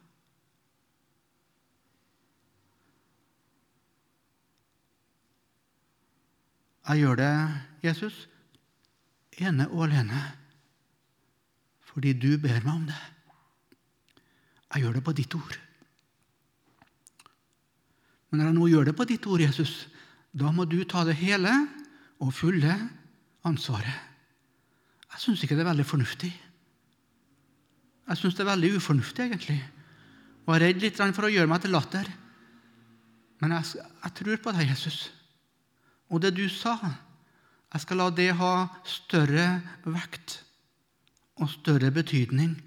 Jeg 6.91 7.05
gjør 7.05 7.19
det, 7.21 7.33
Jesus, 7.85 8.15
ene 9.39 9.69
og 9.71 9.85
alene 9.87 10.19
fordi 11.91 12.11
du 12.15 12.37
ber 12.39 12.59
meg 12.63 12.71
om 12.71 12.83
det. 12.87 12.99
Jeg 14.71 14.83
gjør 14.83 14.93
det 14.95 15.03
på 15.03 15.13
ditt 15.15 15.35
ord. 15.35 15.55
Men 18.29 18.39
når 18.39 18.47
jeg 18.47 18.55
nå 18.55 18.67
gjør 18.71 18.87
det 18.87 18.95
på 18.95 19.07
ditt 19.07 19.27
ord, 19.27 19.43
Jesus, 19.43 19.73
da 20.31 20.51
må 20.55 20.63
du 20.67 20.77
ta 20.87 21.03
det 21.07 21.17
hele 21.19 21.51
og 22.23 22.31
fulle 22.35 22.75
ansvaret. 23.47 24.07
Jeg 25.11 25.23
syns 25.25 25.43
ikke 25.43 25.59
det 25.59 25.65
er 25.65 25.71
veldig 25.73 25.87
fornuftig. 25.87 26.31
Jeg 28.07 28.19
syns 28.19 28.35
det 28.35 28.45
er 28.45 28.51
veldig 28.53 28.75
ufornuftig, 28.79 29.25
egentlig. 29.27 29.59
Og 30.45 30.53
jeg 30.55 30.61
er 30.61 30.67
redd 30.67 30.83
litt 30.83 31.03
for 31.15 31.27
å 31.27 31.31
gjøre 31.31 31.51
meg 31.51 31.63
til 31.63 31.75
latter. 31.75 32.07
Men 33.43 33.59
jeg, 33.59 33.83
jeg 33.83 34.15
tror 34.19 34.43
på 34.43 34.55
deg, 34.55 34.71
Jesus. 34.71 35.03
Og 36.11 36.21
det 36.23 36.33
du 36.35 36.45
sa, 36.51 36.75
jeg 37.71 37.83
skal 37.85 38.01
la 38.01 38.09
det 38.11 38.33
ha 38.35 38.53
større 38.83 39.45
vekt 39.87 40.41
og 41.39 41.49
større 41.53 41.91
betydning 41.95 42.57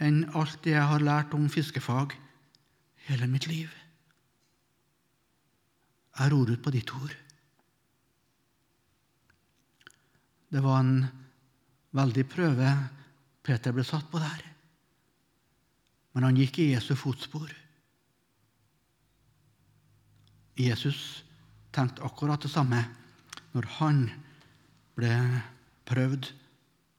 enn 0.00 0.22
alt 0.36 0.60
det 0.64 0.74
jeg 0.74 0.88
har 0.92 1.04
lært 1.04 1.32
om 1.36 1.48
fiskefag 1.52 2.12
hele 3.08 3.28
mitt 3.32 3.48
liv. 3.48 3.72
Jeg 6.20 6.32
ror 6.32 6.52
ut 6.52 6.62
på 6.62 6.72
ditt 6.74 6.92
ord. 6.92 7.16
Det 10.50 10.60
var 10.60 10.82
en 10.82 10.94
veldig 11.96 12.24
prøve 12.28 12.70
Peter 13.46 13.72
ble 13.72 13.84
satt 13.86 14.08
på 14.12 14.20
der. 14.20 14.44
Men 16.12 16.26
han 16.26 16.36
gikk 16.36 16.58
i 16.60 16.70
Jesu 16.74 16.92
fotspor. 16.98 17.48
Jesus 20.60 21.22
tenkte 21.74 22.04
akkurat 22.06 22.42
det 22.42 22.50
samme 22.52 22.80
når 23.54 23.68
han 23.78 24.02
ble 24.98 25.14
prøvd 25.88 26.30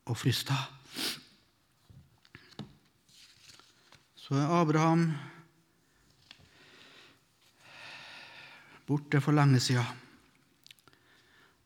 og 0.09 0.17
frista. 0.17 0.57
Så 4.15 4.37
er 4.39 4.53
Abraham 4.61 5.09
borte 8.87 9.21
for 9.23 9.35
lenge 9.35 9.59
sida. 9.63 9.83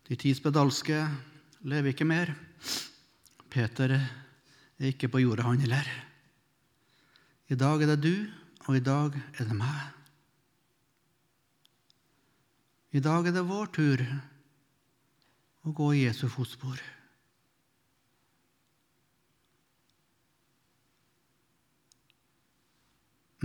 De 0.06 0.18
ti 0.22 0.34
spedalske 0.38 1.00
lever 1.66 1.94
ikke 1.94 2.06
mer. 2.06 2.34
Peter 3.50 3.96
er 3.96 4.90
ikke 4.92 5.10
på 5.10 5.24
jorda, 5.24 5.48
han 5.48 5.64
heller. 5.64 5.88
I 7.50 7.58
dag 7.58 7.82
er 7.82 7.94
det 7.94 8.02
du, 8.04 8.14
og 8.66 8.78
i 8.78 8.84
dag 8.84 9.16
er 9.40 9.48
det 9.48 9.58
meg. 9.58 10.05
I 12.96 13.02
dag 13.04 13.28
er 13.28 13.34
det 13.36 13.44
vår 13.44 13.72
tur 13.76 14.02
å 15.68 15.72
gå 15.76 15.88
i 15.96 16.06
Jesu 16.06 16.30
fotspor. 16.32 16.80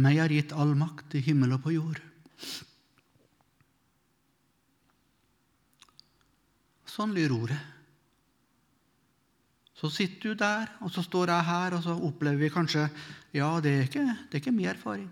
Meg 0.00 0.20
er 0.22 0.36
gitt 0.36 0.54
all 0.54 0.76
makt 0.78 1.18
i 1.18 1.24
himmel 1.24 1.56
og 1.56 1.64
på 1.64 1.74
jord. 1.74 1.98
Sånn 6.86 7.10
lyder 7.16 7.34
ordet. 7.34 7.60
Så 9.80 9.90
sitter 9.90 10.30
du 10.30 10.42
der, 10.44 10.70
og 10.84 10.92
så 10.94 11.02
står 11.02 11.32
jeg 11.32 11.48
her, 11.48 11.74
og 11.74 11.82
så 11.82 11.96
opplever 11.96 12.38
vi 12.44 12.54
kanskje 12.54 12.86
Ja, 13.34 13.56
det 13.64 13.72
er 13.72 13.88
ikke, 13.88 14.04
det 14.28 14.36
er 14.36 14.42
ikke 14.44 14.54
min 14.54 14.70
erfaring. 14.70 15.08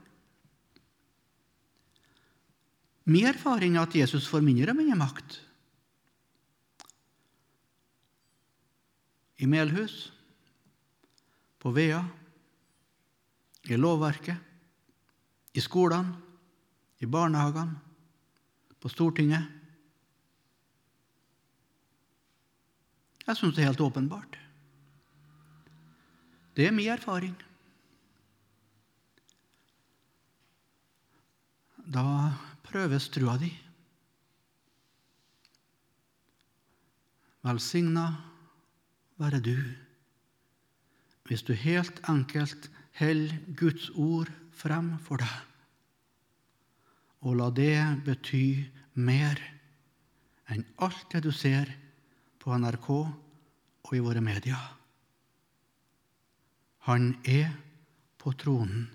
Min 3.09 3.25
erfaring 3.25 3.77
er 3.77 3.87
at 3.87 3.95
Jesus 3.97 4.27
får 4.29 4.45
mindre 4.45 4.75
og 4.75 4.77
mindre 4.77 4.97
makt. 5.01 5.39
I 9.39 9.47
Melhus, 9.49 10.11
på 11.59 11.71
Vea, 11.73 12.03
i 13.69 13.77
lovverket, 13.79 14.37
i 15.55 15.63
skolene, 15.63 16.19
i 17.01 17.07
barnehagene, 17.07 17.79
på 18.79 18.91
Stortinget. 18.93 19.47
Jeg 23.25 23.37
syns 23.37 23.57
det 23.57 23.63
er 23.63 23.71
helt 23.71 23.85
åpenbart. 23.85 24.37
Det 26.57 26.67
er 26.67 26.75
min 26.75 26.91
erfaring. 26.93 27.37
Da 31.89 32.05
prøves 32.69 33.09
trua 33.13 33.37
di. 33.41 33.51
Velsigna 37.47 38.07
være 39.19 39.41
du 39.41 39.59
hvis 41.29 41.45
du 41.45 41.53
helt 41.53 42.01
enkelt 42.09 42.71
holder 42.99 43.35
Guds 43.57 43.91
ord 43.91 44.31
frem 44.57 44.95
for 45.05 45.21
deg, 45.21 45.35
og 47.21 47.37
la 47.37 47.51
det 47.53 48.01
bety 48.07 48.65
mer 48.97 49.37
enn 50.49 50.65
alt 50.81 51.05
det 51.13 51.21
du 51.27 51.31
ser 51.35 51.69
på 52.41 52.57
NRK 52.57 52.89
og 52.97 53.93
i 53.93 54.01
våre 54.01 54.25
medier. 54.25 54.65
Han 56.89 57.11
er 57.29 57.53
på 58.17 58.33
tronen 58.41 58.89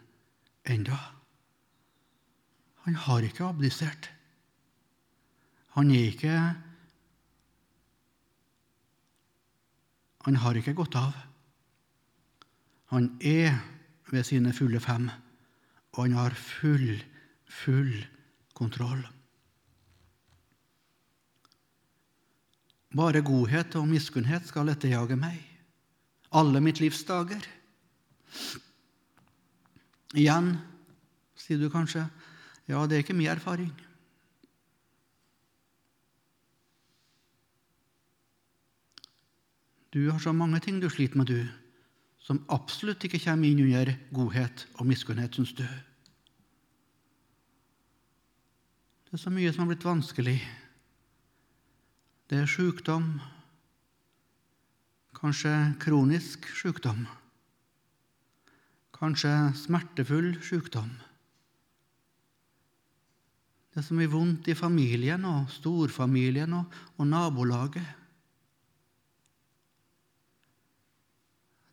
enda. 0.65 0.97
Han 2.83 2.95
har 2.95 3.25
ikke 3.25 3.45
abdisert. 3.47 4.09
Han 5.77 5.91
er 5.91 6.11
ikke 6.11 6.37
Han 10.23 10.35
har 10.39 10.55
ikke 10.55 10.71
gått 10.73 10.95
av. 10.95 11.15
Han 12.95 13.09
er 13.19 13.57
ved 14.07 14.23
sine 14.23 14.53
fulle 14.55 14.79
fem, 14.79 15.09
og 15.97 16.05
han 16.05 16.13
har 16.15 16.37
full, 16.39 17.01
full 17.43 18.05
kontroll. 18.55 19.01
Bare 22.95 23.19
godhet 23.25 23.75
og 23.75 23.89
miskunnhet 23.91 24.47
skal 24.47 24.71
etterjage 24.71 25.17
meg 25.19 25.41
alle 26.33 26.61
mitt 26.65 26.81
livs 26.81 27.03
dager. 27.05 27.41
Igjen, 30.17 30.55
sier 31.37 31.61
du 31.61 31.69
kanskje, 31.73 32.05
ja, 32.67 32.85
det 32.87 32.95
er 32.95 33.03
ikke 33.03 33.15
min 33.17 33.27
erfaring. 33.27 33.73
Du 39.93 40.09
har 40.09 40.19
så 40.19 40.31
mange 40.33 40.59
ting 40.59 40.79
du 40.81 40.89
sliter 40.89 41.17
med, 41.17 41.29
du, 41.29 41.45
som 42.23 42.39
absolutt 42.49 43.03
ikke 43.05 43.19
kommer 43.21 43.45
inn 43.51 43.61
under 43.61 43.91
godhet 44.15 44.65
og 44.79 44.87
miskunnhet, 44.89 45.35
syns 45.35 45.53
du. 45.53 45.65
Det 49.05 49.19
er 49.19 49.21
så 49.21 49.29
mye 49.29 49.51
som 49.53 49.65
har 49.65 49.69
blitt 49.69 49.85
vanskelig. 49.85 50.39
Det 52.25 52.39
er 52.41 52.49
sykdom, 52.49 53.19
kanskje 55.19 55.53
kronisk 55.83 56.47
sykdom, 56.57 57.05
kanskje 58.97 59.35
smertefull 59.61 60.33
sykdom. 60.41 60.89
Det 63.73 63.81
som 63.81 63.99
er 63.99 64.11
vondt 64.11 64.47
i 64.51 64.55
familien 64.57 65.23
og 65.25 65.49
storfamilien 65.49 66.53
og, 66.53 66.73
og 67.01 67.07
nabolaget. 67.09 67.87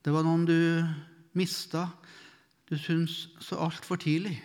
Det 0.01 0.13
var 0.15 0.25
noen 0.25 0.47
du 0.49 0.57
mista, 1.37 1.91
du 2.71 2.79
syns 2.81 3.27
så 3.45 3.59
altfor 3.61 4.01
tidlig. 4.01 4.39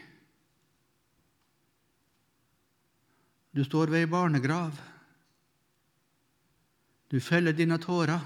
Du 3.56 3.64
står 3.64 3.88
ved 3.88 4.04
ei 4.04 4.12
barnegrav. 4.12 4.76
Du 7.08 7.22
feller 7.24 7.56
dine 7.56 7.78
tårer, 7.80 8.20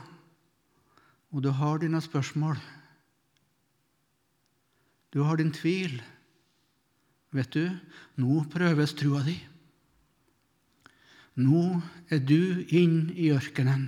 og 1.29 1.43
du 1.45 1.51
har 1.53 1.77
dine 1.77 2.01
spørsmål. 2.01 2.57
Du 5.13 5.21
har 5.21 5.37
din 5.37 5.53
tvil. 5.53 5.99
Vet 7.35 7.53
du, 7.53 7.65
nå 8.17 8.43
prøves 8.49 8.95
trua 8.97 9.21
di. 9.25 9.35
Nå 11.39 11.63
er 12.09 12.21
du 12.25 12.65
inn 12.75 13.11
i 13.15 13.29
ørkenen. 13.31 13.87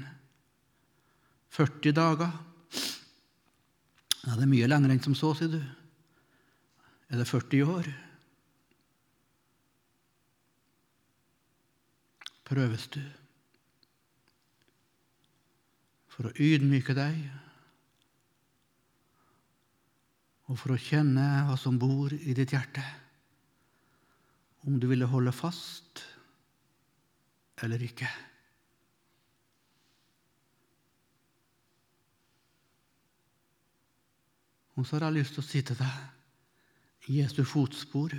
40 1.51 1.95
dager. 1.97 2.31
Ja, 4.21 4.35
det 4.37 4.45
er 4.45 4.51
mye 4.51 4.69
lenger 4.69 4.93
enn 4.93 5.03
som 5.03 5.17
så, 5.17 5.33
sier 5.35 5.51
du. 5.57 5.61
Er 7.11 7.19
det 7.19 7.27
40 7.27 7.65
år? 7.67 7.89
Prøves 12.51 12.87
du 12.93 13.01
for 16.11 16.27
å 16.27 16.33
ydmyke 16.35 16.93
deg 16.93 17.15
og 20.51 20.57
for 20.59 20.75
å 20.75 20.81
kjenne 20.83 21.23
hva 21.47 21.55
som 21.59 21.79
bor 21.79 22.11
i 22.11 22.35
ditt 22.35 22.51
hjerte? 22.51 22.83
Om 24.67 24.79
du 24.79 24.87
ville 24.87 25.07
holde 25.09 25.33
fast 25.33 26.03
eller 27.61 27.81
ikke. 27.85 28.09
Og 34.77 34.87
så 34.87 34.97
har 34.97 35.09
jeg 35.09 35.19
lyst 35.19 35.35
til 35.35 35.43
å 35.43 35.45
si 35.45 35.61
til 35.65 35.77
deg 35.77 37.11
Jesu 37.11 37.43
fotspor, 37.45 38.13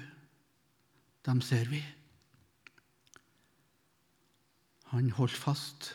dem 1.26 1.40
ser 1.42 1.70
vi. 1.70 1.80
Han 4.92 5.10
holdt 5.16 5.38
fast 5.38 5.92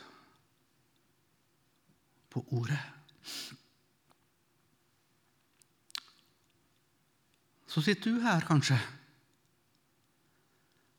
på 2.32 2.42
ordet. 2.56 2.80
Så 7.68 7.84
sitter 7.84 8.16
du 8.16 8.24
her, 8.24 8.44
kanskje 8.48 8.80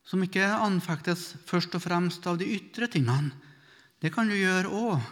som 0.10 0.24
ikke 0.26 0.42
anfektes 0.42 1.36
først 1.46 1.76
og 1.78 1.84
fremst 1.84 2.26
av 2.30 2.40
de 2.42 2.48
ytre 2.56 2.88
tingene. 2.90 3.30
Det 4.02 4.10
kan 4.16 4.30
du 4.30 4.34
gjøre 4.34 4.72
òg. 4.74 5.04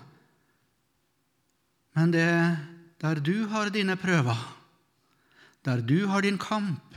Men 1.98 2.14
det 2.14 2.30
der 2.98 3.22
du 3.22 3.46
har 3.52 3.70
dine 3.70 3.98
prøver, 4.00 4.38
der 5.62 5.84
du 5.86 6.08
har 6.10 6.26
din 6.26 6.40
kamp, 6.42 6.96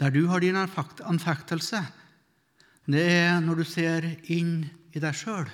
der 0.00 0.10
du 0.10 0.24
har 0.30 0.40
din 0.40 0.56
anfektelse, 0.56 1.82
det 2.88 3.04
er 3.04 3.40
når 3.44 3.60
du 3.60 3.64
ser 3.68 4.08
inn 4.32 4.70
i 4.92 5.00
deg 5.00 5.14
sjøl. 5.16 5.50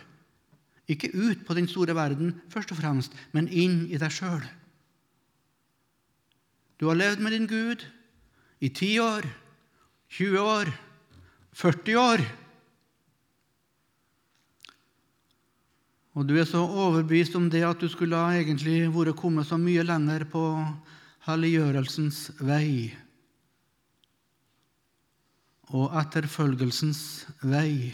Ikke 0.88 1.10
ut 1.12 1.42
på 1.44 1.54
den 1.58 1.66
store 1.68 1.94
verden, 1.96 2.36
først 2.48 2.70
og 2.72 2.78
fremst, 2.78 3.12
men 3.34 3.50
inn 3.50 3.82
i 3.90 3.98
deg 3.98 4.14
sjøl. 4.14 4.44
Du 6.78 6.86
har 6.86 6.96
levd 6.96 7.20
med 7.20 7.34
din 7.34 7.50
Gud 7.50 7.82
i 8.62 8.70
10 8.70 8.98
år, 9.02 9.26
20 10.14 10.38
år, 10.40 10.70
40 11.56 11.96
år. 12.00 12.22
Og 16.18 16.26
du 16.26 16.34
er 16.34 16.46
så 16.48 16.64
overbevist 16.64 17.36
om 17.38 17.46
det 17.50 17.62
at 17.62 17.78
du 17.78 17.86
skulle 17.90 18.18
ha 18.18 18.34
egentlig 18.34 18.88
vært 18.90 19.16
kommet 19.20 19.46
så 19.46 19.58
mye 19.60 19.84
lenger 19.86 20.24
på 20.32 20.42
helliggjørelsens 21.28 22.24
vei 22.40 22.90
og 25.68 25.92
etterfølgelsens 26.00 27.02
vei 27.44 27.92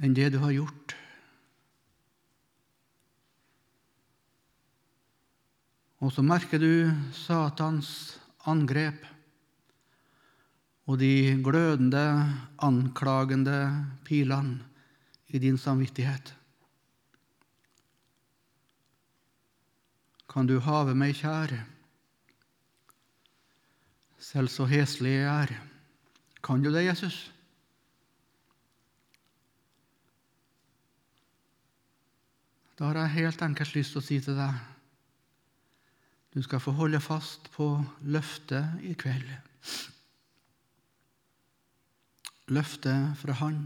enn 0.00 0.16
det 0.16 0.32
du 0.34 0.40
har 0.42 0.52
gjort. 0.52 0.96
Og 6.00 6.12
så 6.14 6.24
merker 6.24 6.60
du 6.60 6.90
Satans 7.14 7.90
angrep 8.48 9.04
og 10.90 10.98
de 10.98 11.38
glødende, 11.38 12.02
anklagende 12.58 13.86
pilene 14.02 14.64
i 15.30 15.38
din 15.38 15.58
samvittighet. 15.58 16.32
Kan 20.30 20.48
du 20.50 20.56
have 20.62 20.94
meg 20.98 21.14
kjær, 21.20 21.54
selv 24.18 24.50
så 24.50 24.66
heslig 24.66 25.12
jeg 25.20 25.28
er? 25.30 25.52
Kan 26.42 26.64
du 26.64 26.72
det, 26.74 26.82
Jesus? 26.88 27.20
Da 32.78 32.90
har 32.90 32.98
jeg 33.04 33.16
helt 33.20 33.46
enkelt 33.46 33.76
lyst 33.76 33.94
til 33.94 34.02
å 34.02 34.06
si 34.08 34.18
til 34.26 34.38
deg 34.38 34.58
du 36.30 36.38
skal 36.46 36.62
få 36.62 36.70
holde 36.78 37.00
fast 37.02 37.48
på 37.56 37.72
løftet 38.06 38.84
i 38.86 38.92
kveld. 38.94 39.32
Løftet 42.50 43.14
fra 43.20 43.36
Han. 43.38 43.60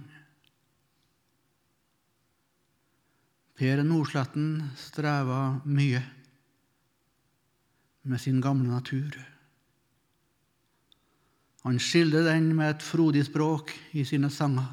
Per 3.54 3.80
Nordsletten 3.86 4.48
streva 4.76 5.60
mye 5.64 6.02
med 8.04 8.20
sin 8.20 8.40
gamle 8.44 8.68
natur. 8.68 9.14
Han 11.64 11.78
skildrer 11.80 12.26
den 12.28 12.50
med 12.56 12.74
et 12.74 12.82
frodig 12.84 13.22
språk 13.24 13.72
i 13.96 14.04
sine 14.04 14.28
sanger. 14.30 14.66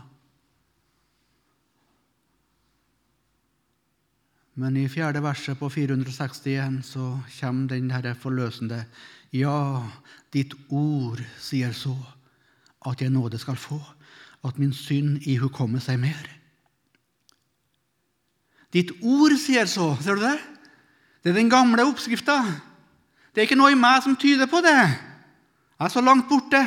Men 4.59 4.75
i 4.75 4.89
fjerde 4.91 5.21
verset 5.23 5.55
på 5.59 5.69
461 5.71 6.81
så 6.83 7.05
kommer 7.39 7.69
den 7.71 7.87
der 7.89 8.13
forløsende 8.13 8.83
Ja, 9.31 9.87
ditt 10.33 10.51
ord 10.67 11.21
sier 11.39 11.71
så, 11.71 11.95
at 12.85 13.01
jeg 13.01 13.13
nåde 13.13 13.39
skal 13.39 13.55
få, 13.55 13.79
at 14.45 14.57
min 14.57 14.73
synd 14.73 15.21
ihukommer 15.29 15.81
seg 15.83 15.99
mer. 16.01 16.27
Ditt 18.71 18.93
ord 19.03 19.35
sier 19.39 19.67
så. 19.69 19.93
Ser 20.01 20.17
du 20.17 20.23
det? 20.23 20.37
Det 21.21 21.31
er 21.31 21.37
den 21.37 21.51
gamle 21.51 21.85
oppskrifta. 21.85 22.39
Det 23.31 23.41
er 23.41 23.49
ikke 23.49 23.59
noe 23.59 23.73
i 23.75 23.79
meg 23.79 24.01
som 24.03 24.17
tyder 24.19 24.49
på 24.49 24.63
det. 24.63 24.79
Jeg 24.79 25.85
er 25.85 25.93
så 25.93 26.03
langt 26.03 26.29
borte. 26.29 26.61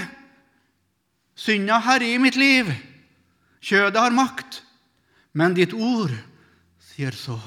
Synda 1.35 1.81
herjer 1.83 2.15
i 2.15 2.23
mitt 2.23 2.39
liv. 2.39 2.71
Kjødet 3.65 4.01
har 4.01 4.15
makt. 4.15 4.61
Men 5.35 5.57
ditt 5.57 5.75
ord 5.75 6.13
sier 6.93 7.17
så 7.17 7.39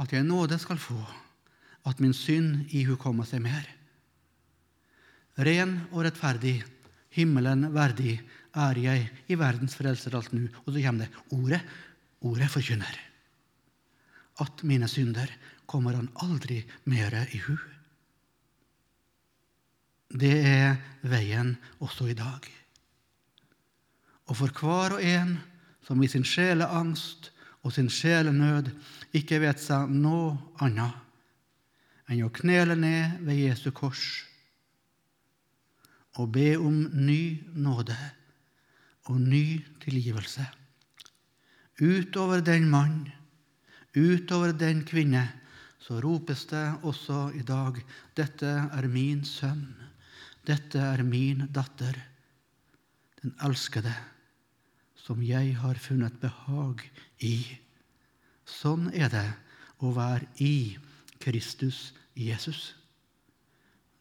at 0.00 0.14
jeg 0.14 0.24
nåde 0.24 0.56
skal 0.56 0.78
få, 0.80 0.96
at 1.84 1.98
min 2.00 2.14
synd 2.16 2.70
ihukommer 2.72 3.26
seg 3.28 3.42
mer. 3.44 3.66
Ren 5.36 5.74
og 5.90 6.06
rettferdig, 6.06 6.62
himmelen 7.12 7.66
verdig, 7.74 8.16
er 8.56 8.78
jeg 8.78 9.06
i 9.28 9.38
verdens 9.38 9.76
frelser 9.78 10.16
alt 10.16 10.32
nu. 10.32 10.48
Og 10.66 10.72
så 10.74 10.82
kommer 10.82 11.06
det 11.06 11.36
ordet. 11.36 11.60
Ordet 12.20 12.50
forkynner 12.52 12.98
at 14.40 14.62
mine 14.64 14.88
synder 14.88 15.28
kommer 15.68 15.96
han 15.96 16.08
aldri 16.22 16.62
mere 16.84 17.26
i 17.32 17.40
hu. 17.44 17.56
Det 20.10 20.32
er 20.44 20.80
veien 21.06 21.54
også 21.78 22.08
i 22.10 22.16
dag. 22.18 22.48
Og 24.26 24.36
for 24.36 24.52
hver 24.60 24.96
og 24.96 25.04
en 25.04 25.36
som 25.86 26.02
i 26.02 26.08
sin 26.08 26.24
sjeleangst 26.24 27.30
og 27.62 27.72
sin 27.72 27.90
sjelenød 27.90 28.70
ikke 29.16 29.40
vet 29.42 29.60
seg 29.62 29.90
noe 29.92 30.34
annet 30.62 30.96
enn 32.10 32.24
å 32.26 32.32
knele 32.34 32.74
ned 32.78 33.20
ved 33.26 33.38
Jesu 33.38 33.70
kors 33.74 34.24
og 36.18 36.32
be 36.34 36.56
om 36.58 36.82
ny 37.06 37.38
nåde 37.54 37.96
og 39.08 39.20
ny 39.20 39.60
tilgivelse 39.80 40.44
utover 41.80 42.42
den 42.44 42.68
mann 42.68 43.08
Utover 43.96 44.52
den 44.54 44.84
kvinne 44.86 45.24
så 45.82 45.96
ropes 46.04 46.44
det 46.46 46.62
også 46.86 47.32
i 47.34 47.42
dag 47.42 47.80
dette 48.14 48.50
er 48.70 48.86
min 48.86 49.24
sønn, 49.26 49.64
dette 50.46 50.78
er 50.78 51.02
min 51.02 51.48
datter, 51.50 51.96
den 53.18 53.34
elskede, 53.42 53.94
som 54.94 55.24
jeg 55.26 55.56
har 55.58 55.80
funnet 55.82 56.20
behag 56.22 56.84
i. 57.26 57.42
Sånn 58.46 58.92
er 58.94 59.10
det 59.10 59.26
å 59.82 59.90
være 59.96 60.28
i 60.38 60.76
Kristus 61.18 61.90
Jesus. 62.14 62.76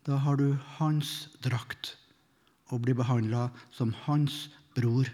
Da 0.05 0.19
har 0.21 0.37
du 0.37 0.53
hans 0.77 1.31
drakt 1.41 1.95
og 2.69 2.83
blir 2.85 2.99
behandla 2.99 3.47
som 3.73 3.95
hans 4.05 4.49
bror 4.75 5.09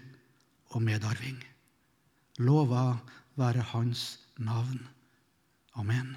og 0.74 0.82
medarving. 0.82 1.38
Lova 2.38 2.98
være 3.36 3.64
hans 3.72 4.20
navn. 4.36 4.88
Amen. 5.76 6.16